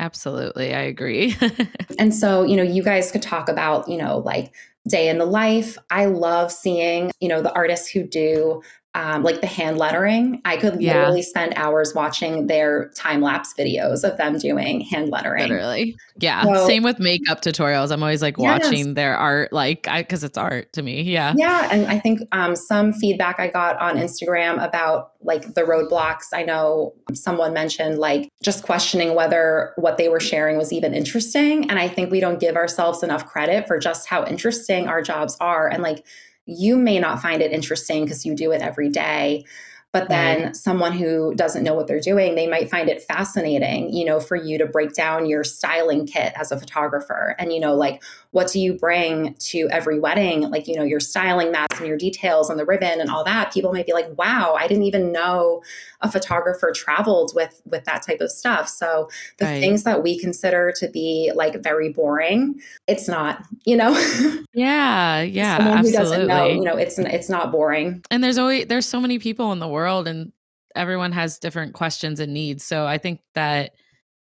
[0.00, 0.74] Absolutely.
[0.74, 1.36] I agree.
[1.98, 4.52] and so, you know, you guys could talk about, you know, like
[4.88, 5.78] day in the life.
[5.90, 8.62] I love seeing, you know, the artists who do
[8.98, 10.42] um, like the hand lettering.
[10.44, 10.94] I could yeah.
[10.94, 15.44] literally spend hours watching their time lapse videos of them doing hand lettering.
[15.44, 15.96] Literally.
[16.16, 16.42] Yeah.
[16.42, 17.92] So, Same with makeup tutorials.
[17.92, 18.64] I'm always like yes.
[18.64, 21.02] watching their art, like, because it's art to me.
[21.02, 21.32] Yeah.
[21.36, 21.68] Yeah.
[21.70, 26.26] And I think um, some feedback I got on Instagram about like the roadblocks.
[26.32, 31.70] I know someone mentioned like just questioning whether what they were sharing was even interesting.
[31.70, 35.36] And I think we don't give ourselves enough credit for just how interesting our jobs
[35.40, 35.68] are.
[35.68, 36.04] And like,
[36.48, 39.44] you may not find it interesting because you do it every day
[39.92, 40.56] But then right.
[40.56, 44.36] someone who doesn't know what they're doing, they might find it fascinating, you know, for
[44.36, 47.34] you to break down your styling kit as a photographer.
[47.38, 50.42] And, you know, like, what do you bring to every wedding?
[50.50, 53.52] Like, you know, your styling mats and your details and the ribbon and all that.
[53.52, 55.62] People might be like, wow, I didn't even know
[56.02, 58.68] a photographer traveled with with that type of stuff.
[58.68, 59.08] So
[59.38, 59.60] the right.
[59.60, 63.94] things that we consider to be like very boring, it's not, you know?
[64.54, 65.58] Yeah, yeah.
[65.58, 65.90] Someone absolutely.
[65.90, 68.02] who doesn't know, you know, it's it's not boring.
[68.10, 70.32] And there's always there's so many people in the world and
[70.74, 72.64] everyone has different questions and needs.
[72.64, 73.74] So I think that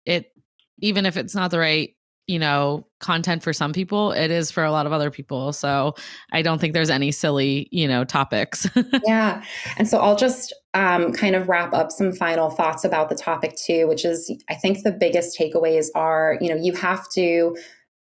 [0.04, 0.32] it
[0.80, 1.94] even if it's not the right
[2.28, 5.94] you know content for some people it is for a lot of other people so
[6.32, 8.68] i don't think there's any silly you know topics.
[9.06, 9.42] Yeah
[9.76, 13.56] and so i'll just um, kind of wrap up some final thoughts about the topic
[13.56, 17.56] too which is i think the biggest takeaways are you know you have to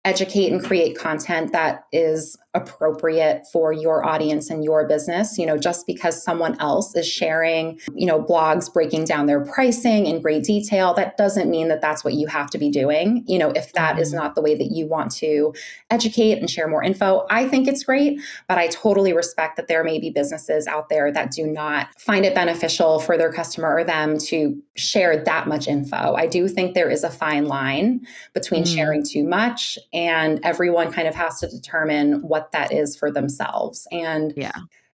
[0.04, 5.58] educate and create content that is appropriate for your audience and your business you know
[5.58, 10.44] just because someone else is sharing you know blogs breaking down their pricing in great
[10.44, 13.74] detail that doesn't mean that that's what you have to be doing you know if
[13.74, 14.02] that mm-hmm.
[14.02, 15.54] is not the way that you want to
[15.90, 19.84] educate and share more info i think it's great but i totally respect that there
[19.84, 23.84] may be businesses out there that do not find it beneficial for their customer or
[23.84, 28.00] them to share that much info i do think there is a fine line
[28.34, 28.76] between mm-hmm.
[28.76, 33.12] sharing too much and everyone kind of has to determine what what that is for
[33.12, 34.52] themselves and yeah.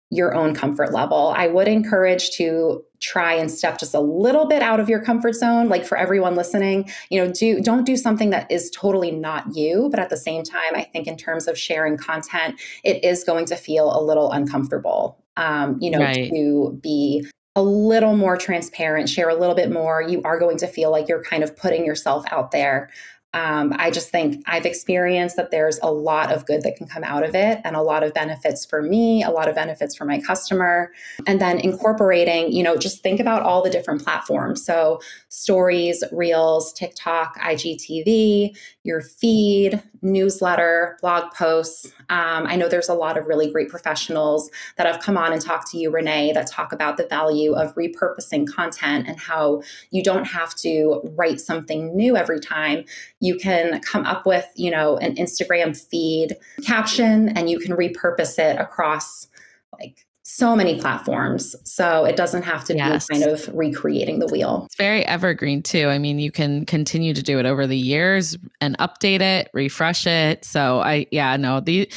[0.09, 1.33] your own comfort level.
[1.35, 5.33] I would encourage to try and step just a little bit out of your comfort
[5.33, 9.55] zone like for everyone listening you know do don't do something that is totally not
[9.55, 13.23] you but at the same time i think in terms of sharing content it is
[13.23, 16.29] going to feel a little uncomfortable um, you know right.
[16.29, 20.67] to be a little more transparent share a little bit more you are going to
[20.67, 22.91] feel like you're kind of putting yourself out there
[23.33, 27.03] um, I just think I've experienced that there's a lot of good that can come
[27.03, 30.03] out of it and a lot of benefits for me, a lot of benefits for
[30.03, 30.91] my customer.
[31.25, 34.65] And then incorporating, you know, just think about all the different platforms.
[34.65, 41.85] So stories, reels, TikTok, IGTV, your feed, newsletter, blog posts.
[42.09, 45.41] Um, I know there's a lot of really great professionals that have come on and
[45.41, 49.61] talked to you, Renee, that talk about the value of repurposing content and how
[49.91, 52.83] you don't have to write something new every time.
[53.21, 58.37] You can come up with, you know, an Instagram feed caption and you can repurpose
[58.37, 59.27] it across
[59.71, 61.55] like so many platforms.
[61.65, 63.07] So it doesn't have to yes.
[63.07, 64.63] be kind of recreating the wheel.
[64.67, 65.87] It's very evergreen too.
[65.87, 70.07] I mean, you can continue to do it over the years and update it, refresh
[70.07, 70.45] it.
[70.45, 71.87] So I yeah, no, these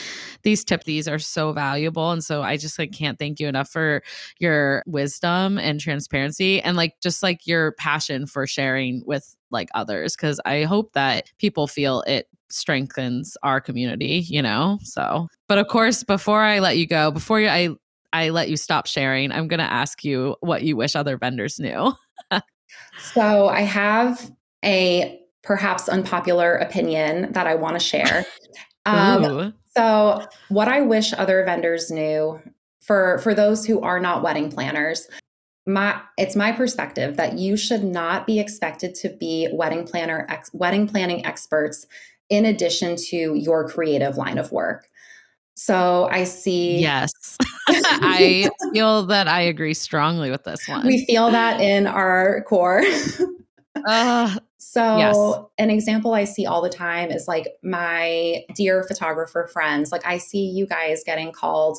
[0.43, 3.69] these tips these are so valuable and so I just like can't thank you enough
[3.69, 4.03] for
[4.39, 10.17] your wisdom and transparency and like just like your passion for sharing with like others
[10.17, 14.79] cuz I hope that people feel it strengthens our community, you know?
[14.83, 17.71] So, but of course, before I let you go, before you, I
[18.15, 21.59] I let you stop sharing, I'm going to ask you what you wish other vendors
[21.59, 21.93] knew.
[22.99, 24.31] so I have
[24.65, 28.25] a perhaps unpopular opinion that I want to share.
[28.87, 32.39] Um, so what I wish other vendors knew
[32.83, 35.09] for for those who are not wedding planners,
[35.67, 40.51] my it's my perspective that you should not be expected to be wedding planner ex,
[40.53, 41.87] wedding planning experts
[42.29, 44.89] in addition to your creative line of work.
[45.55, 46.79] So I see.
[46.79, 47.13] Yes.
[47.69, 50.87] I feel that I agree strongly with this one.
[50.87, 52.83] We feel that in our core.
[53.87, 55.17] uh, so, yes.
[55.59, 59.93] an example I see all the time is like my dear photographer friends.
[59.93, 61.79] Like, I see you guys getting called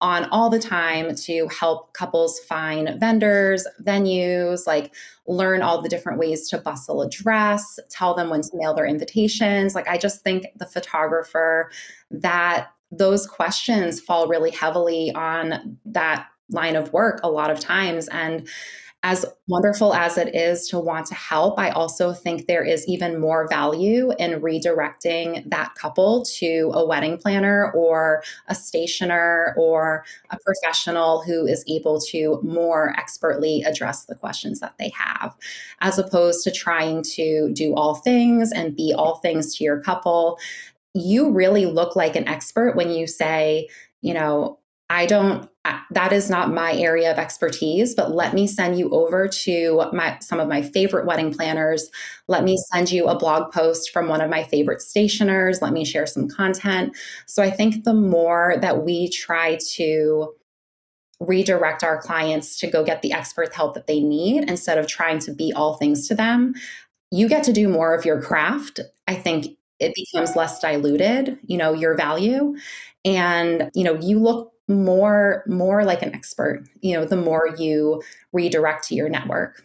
[0.00, 4.94] on all the time to help couples find vendors, venues, like
[5.26, 8.86] learn all the different ways to bustle a dress, tell them when to mail their
[8.86, 9.74] invitations.
[9.74, 11.70] Like, I just think the photographer
[12.10, 18.06] that those questions fall really heavily on that line of work a lot of times.
[18.08, 18.46] And
[19.02, 23.20] as wonderful as it is to want to help, I also think there is even
[23.20, 30.38] more value in redirecting that couple to a wedding planner or a stationer or a
[30.44, 35.36] professional who is able to more expertly address the questions that they have,
[35.80, 40.38] as opposed to trying to do all things and be all things to your couple.
[40.94, 43.68] You really look like an expert when you say,
[44.00, 44.58] you know,
[44.88, 45.48] I don't
[45.90, 50.16] that is not my area of expertise, but let me send you over to my
[50.20, 51.90] some of my favorite wedding planners.
[52.28, 55.62] Let me send you a blog post from one of my favorite stationers.
[55.62, 56.96] Let me share some content.
[57.26, 60.34] So I think the more that we try to
[61.18, 65.18] redirect our clients to go get the expert help that they need instead of trying
[65.20, 66.54] to be all things to them,
[67.10, 68.80] you get to do more of your craft.
[69.08, 72.54] I think it becomes less diluted, you know, your value.
[73.04, 78.02] And, you know, you look more more like an expert, you know, the more you
[78.32, 79.60] redirect to your network.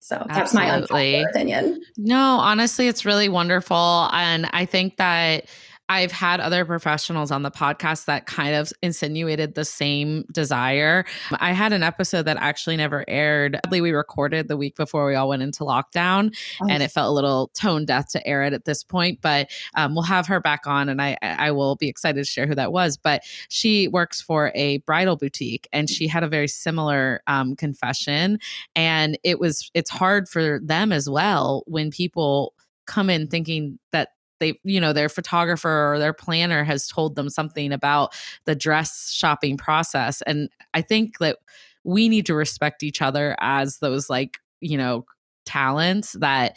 [0.00, 1.12] So that's Absolutely.
[1.22, 1.80] my opinion.
[1.96, 4.10] No, honestly, it's really wonderful.
[4.12, 5.46] And I think that
[5.88, 11.04] I've had other professionals on the podcast that kind of insinuated the same desire.
[11.32, 13.60] I had an episode that actually never aired.
[13.70, 16.66] We recorded the week before we all went into lockdown, oh.
[16.70, 19.20] and it felt a little tone death to air it at this point.
[19.20, 22.46] But um, we'll have her back on, and I I will be excited to share
[22.46, 22.96] who that was.
[22.96, 28.38] But she works for a bridal boutique, and she had a very similar um, confession,
[28.74, 32.54] and it was it's hard for them as well when people
[32.86, 34.10] come in thinking that
[34.42, 38.12] they you know their photographer or their planner has told them something about
[38.44, 41.38] the dress shopping process and i think that
[41.84, 45.04] we need to respect each other as those like you know
[45.46, 46.56] talents that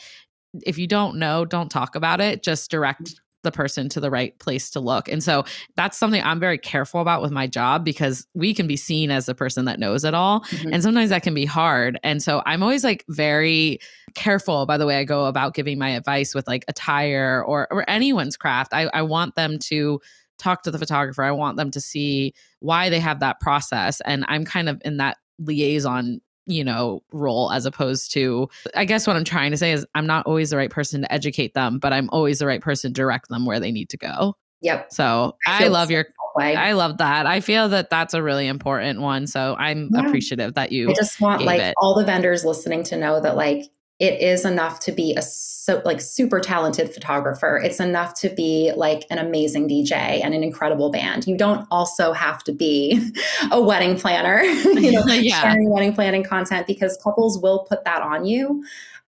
[0.66, 2.72] if you don't know don't talk about it just mm.
[2.72, 5.08] direct the person to the right place to look.
[5.08, 5.46] And so
[5.78, 9.26] that's something I'm very careful about with my job because we can be seen as
[9.26, 10.42] the person that knows it all.
[10.42, 10.74] Mm-hmm.
[10.74, 11.98] And sometimes that can be hard.
[12.04, 13.80] And so I'm always like very
[14.16, 17.90] careful by the way I go about giving my advice with like attire or, or
[17.90, 18.74] anyone's craft.
[18.74, 20.02] I, I want them to
[20.38, 21.24] talk to the photographer.
[21.24, 24.02] I want them to see why they have that process.
[24.02, 29.08] And I'm kind of in that liaison you know, role as opposed to, I guess
[29.08, 31.80] what I'm trying to say is I'm not always the right person to educate them,
[31.80, 34.38] but I'm always the right person to direct them where they need to go.
[34.62, 34.92] Yep.
[34.92, 37.26] So I, I love your, I love that.
[37.26, 39.28] I feel that that's a really important one.
[39.28, 40.06] So I'm yeah.
[40.06, 40.90] appreciative that you.
[40.90, 41.74] I just want like it.
[41.78, 43.66] all the vendors listening to know that like
[44.00, 47.62] it is enough to be a so like super talented photographer.
[47.64, 51.26] It's enough to be like an amazing DJ and an incredible band.
[51.28, 53.12] You don't also have to be
[53.52, 55.42] a wedding planner, you know, yeah.
[55.42, 58.64] sharing wedding planning content because couples will put that on you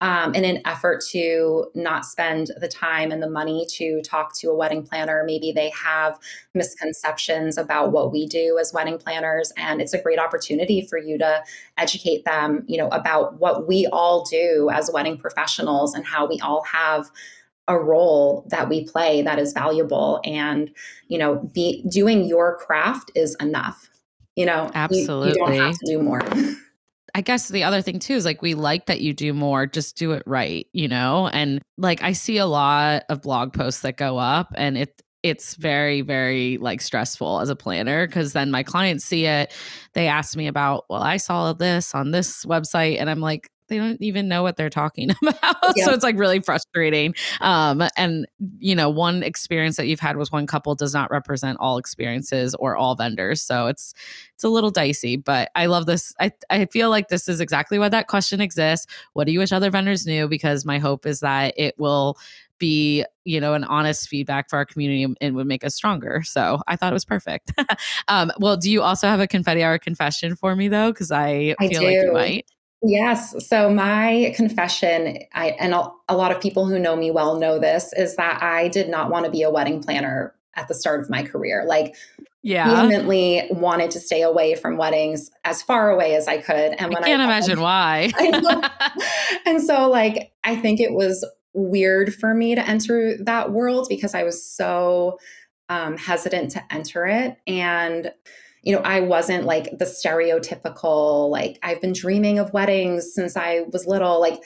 [0.03, 4.51] um, in an effort to not spend the time and the money to talk to
[4.51, 5.23] a wedding planner.
[5.25, 6.19] Maybe they have
[6.55, 11.19] misconceptions about what we do as wedding planners, and it's a great opportunity for you
[11.19, 11.45] to
[11.79, 16.41] educate them, you know, about what we all do as wedding professionals and how we
[16.41, 17.09] all have
[17.69, 20.21] a role that we play that is valuable.
[20.25, 20.73] And
[21.07, 23.89] you know be doing your craft is enough.
[24.35, 26.21] You know absolutely you, you don't have to do more
[27.15, 29.97] I guess the other thing too is like we like that you do more, just
[29.97, 31.29] do it right, you know?
[31.29, 35.55] And like I see a lot of blog posts that go up and it it's
[35.55, 39.53] very very like stressful as a planner because then my clients see it
[39.95, 43.79] they ask me about well i saw this on this website and i'm like they
[43.79, 45.57] don't even know what they're talking about.
[45.75, 45.87] Yeah.
[45.87, 47.15] so it's like really frustrating.
[47.41, 48.27] Um, and
[48.59, 52.55] you know, one experience that you've had with one couple does not represent all experiences
[52.57, 53.41] or all vendors.
[53.41, 53.95] So it's
[54.35, 56.15] it's a little dicey, but I love this.
[56.21, 58.87] I I feel like this is exactly why that question exists.
[59.15, 60.29] What do you wish other vendors knew?
[60.29, 62.19] Because my hope is that it will
[62.59, 66.61] be you know an honest feedback for our community and would make us stronger so
[66.69, 67.51] i thought it was perfect
[68.09, 71.57] um, well do you also have a confetti hour confession for me though because I,
[71.59, 71.87] I feel do.
[71.87, 72.47] like you might
[72.83, 73.47] Yes.
[73.47, 77.93] So my confession, I and a lot of people who know me well know this,
[77.93, 81.09] is that I did not want to be a wedding planner at the start of
[81.09, 81.65] my career.
[81.67, 81.95] Like,
[82.43, 86.73] yeah, vehemently wanted to stay away from weddings as far away as I could.
[86.73, 88.11] And when I can't I, imagine why.
[89.47, 91.25] and so, like, I think it was
[91.55, 95.19] weird for me to enter that world because I was so
[95.69, 97.37] um, hesitant to enter it.
[97.47, 98.13] And
[98.63, 103.63] you know, I wasn't like the stereotypical, like, I've been dreaming of weddings since I
[103.73, 104.21] was little.
[104.21, 104.41] Like,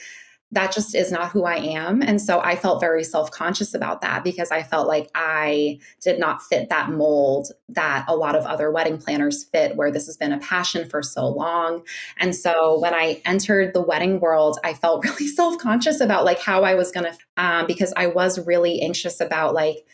[0.53, 2.03] that just is not who I am.
[2.03, 6.21] And so I felt very self conscious about that because I felt like I did
[6.21, 10.17] not fit that mold that a lot of other wedding planners fit, where this has
[10.17, 11.83] been a passion for so long.
[12.19, 16.41] And so when I entered the wedding world, I felt really self conscious about like
[16.41, 19.85] how I was going to, um, because I was really anxious about like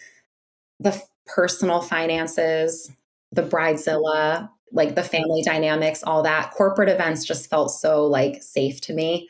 [0.79, 2.91] the personal finances,
[3.33, 8.80] the bridezilla like the family dynamics all that corporate events just felt so like safe
[8.80, 9.28] to me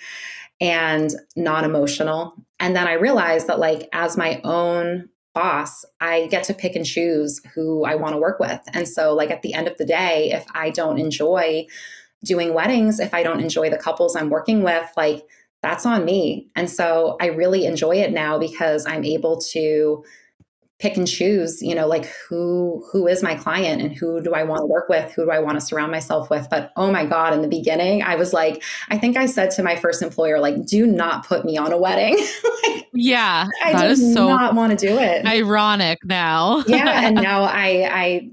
[0.61, 6.55] and non-emotional and then i realized that like as my own boss i get to
[6.55, 8.61] pick and choose who i want to work with.
[8.74, 11.66] And so like at the end of the day if i don't enjoy
[12.24, 15.24] doing weddings if i don't enjoy the couples i'm working with like
[15.62, 16.48] that's on me.
[16.57, 20.05] And so i really enjoy it now because i'm able to
[20.83, 24.43] pick and choose you know like who who is my client and who do i
[24.43, 25.12] want to work with?
[25.12, 26.49] Who do i want to surround myself with?
[26.51, 29.62] But oh my god in the beginning i was like i think i said to
[29.62, 32.18] my first employer like do not put me on a wedding.
[32.64, 35.25] Like, yeah i did so not want to do it.
[35.26, 36.63] ironic now.
[36.67, 38.30] Yeah and now i i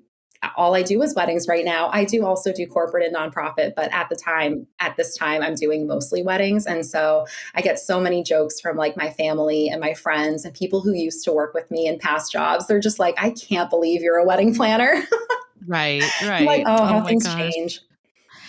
[0.55, 1.89] all I do is weddings right now.
[1.91, 5.55] I do also do corporate and nonprofit, but at the time, at this time, I'm
[5.55, 6.65] doing mostly weddings.
[6.65, 7.25] And so
[7.55, 10.93] I get so many jokes from like my family and my friends and people who
[10.93, 12.67] used to work with me in past jobs.
[12.67, 15.03] They're just like, I can't believe you're a wedding planner.
[15.67, 16.45] right, right.
[16.45, 17.53] like, oh, oh how things gosh.
[17.53, 17.81] change.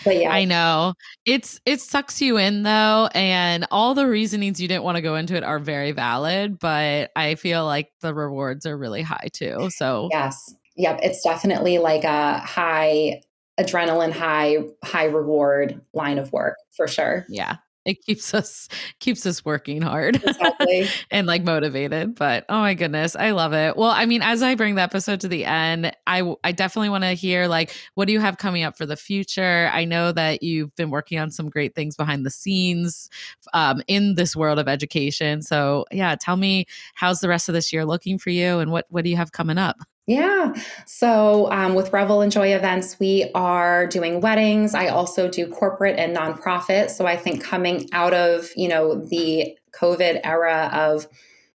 [0.04, 0.32] But yeah.
[0.32, 0.94] I know.
[1.26, 5.14] It's it sucks you in though and all the reasonings you didn't want to go
[5.14, 9.68] into it are very valid, but I feel like the rewards are really high too.
[9.70, 10.54] So Yes.
[10.81, 13.20] Yep, it's definitely like a high
[13.59, 17.27] adrenaline high high reward line of work for sure.
[17.28, 20.86] Yeah it keeps us keeps us working hard exactly.
[21.11, 24.55] and like motivated but oh my goodness i love it well i mean as i
[24.55, 28.12] bring the episode to the end i i definitely want to hear like what do
[28.12, 31.48] you have coming up for the future i know that you've been working on some
[31.48, 33.09] great things behind the scenes
[33.55, 37.73] um, in this world of education so yeah tell me how's the rest of this
[37.73, 39.77] year looking for you and what what do you have coming up
[40.10, 40.54] yeah.
[40.86, 44.74] So um, with Revel and Joy events, we are doing weddings.
[44.74, 46.90] I also do corporate and nonprofit.
[46.90, 51.06] So I think coming out of you know the COVID era of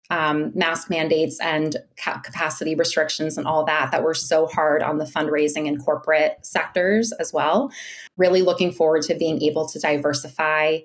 [0.09, 5.05] um, mask mandates and capacity restrictions and all that that were so hard on the
[5.05, 7.71] fundraising and corporate sectors as well.
[8.17, 10.79] Really looking forward to being able to diversify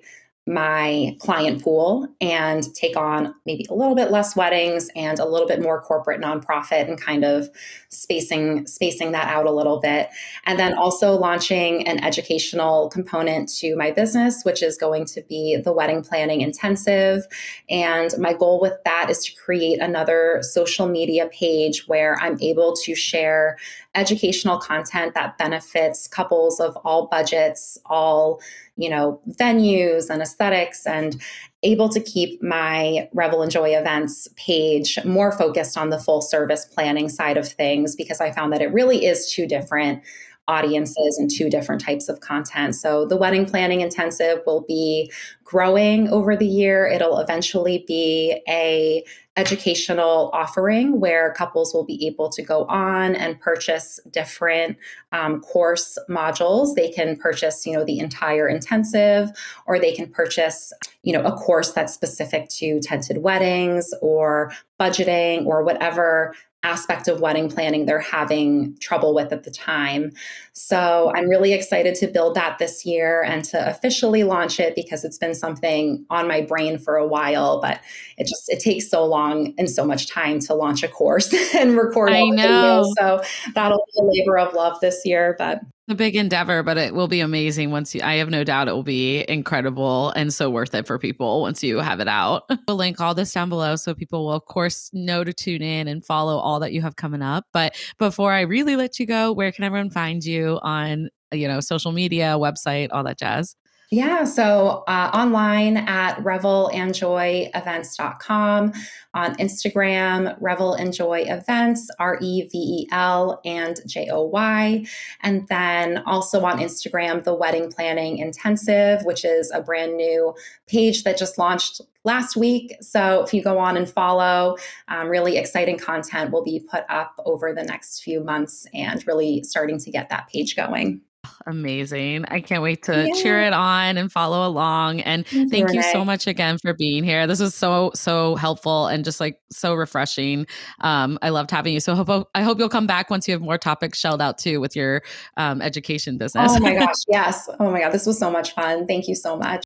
[0.47, 5.47] my client pool and take on maybe a little bit less weddings and a little
[5.47, 7.49] bit more corporate nonprofit and kind of
[7.89, 10.09] spacing spacing that out a little bit.
[10.45, 15.57] And then also launching an educational component to my business which is going to be
[15.57, 17.25] the wedding planning intensive.
[17.69, 22.73] And my goal with that is to create another social media page where I'm able
[22.83, 23.57] to share
[23.95, 28.39] educational content that benefits couples of all budgets all
[28.77, 31.21] you know, venues and aesthetics and
[31.63, 36.65] able to keep my Revel and Joy events page more focused on the full service
[36.65, 40.03] planning side of things because I found that it really is two different
[40.47, 42.75] audiences and two different types of content.
[42.75, 45.11] So the wedding planning intensive will be
[45.43, 46.87] growing over the year.
[46.87, 49.03] It'll eventually be a
[49.37, 54.75] educational offering where couples will be able to go on and purchase different
[55.11, 56.75] um, course modules.
[56.75, 59.29] They can purchase you know the entire intensive
[59.67, 60.73] or they can purchase
[61.03, 67.21] you know a course that's specific to tented weddings or budgeting or whatever aspect of
[67.21, 70.11] wedding planning they're having trouble with at the time.
[70.53, 75.05] So I'm really excited to build that this year and to officially launch it because
[75.05, 77.79] it's been something on my brain for a while, but
[78.17, 81.77] it just it takes so long and so much time to launch a course and
[81.77, 82.91] record I know.
[82.97, 83.21] So
[83.53, 87.07] that'll be a labor of love this year, but a big endeavor, but it will
[87.07, 88.01] be amazing once you.
[88.03, 91.63] I have no doubt it will be incredible and so worth it for people once
[91.63, 92.43] you have it out.
[92.67, 95.87] We'll link all this down below so people will, of course, know to tune in
[95.87, 97.45] and follow all that you have coming up.
[97.53, 101.61] But before I really let you go, where can everyone find you on, you know,
[101.61, 103.55] social media, website, all that jazz?
[103.89, 108.73] Yeah, so uh, online at revelandjoyevents.com,
[109.13, 114.85] on Instagram, Revel and Joy Events, R E V E L and J O Y.
[115.21, 120.35] And then also on Instagram, the Wedding Planning Intensive, which is a brand new
[120.67, 122.75] page that just launched last week.
[122.81, 124.57] So if you go on and follow,
[124.89, 129.43] um, really exciting content will be put up over the next few months and really
[129.43, 131.03] starting to get that page going.
[131.45, 132.25] Amazing.
[132.27, 133.13] I can't wait to yeah.
[133.21, 135.01] cheer it on and follow along.
[135.01, 137.27] And thank, thank you, so much again for being here.
[137.27, 140.45] This was so, so helpful and just like so refreshing.
[140.81, 141.79] Um, I loved having you.
[141.79, 144.59] So hope, I hope you'll come back once you have more topics shelled out too
[144.59, 145.03] with your
[145.37, 146.51] um, education business.
[146.53, 146.95] Oh my gosh.
[147.09, 147.49] Yes.
[147.59, 147.91] Oh my God.
[147.91, 148.85] This was so much fun.
[148.85, 149.63] Thank you so much.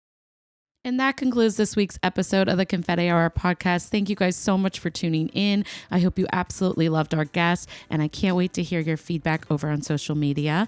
[0.84, 3.90] And that concludes this week's episode of the Confetti Hour podcast.
[3.90, 5.64] Thank you guys so much for tuning in.
[5.92, 9.50] I hope you absolutely loved our guest, and I can't wait to hear your feedback
[9.52, 10.68] over on social media.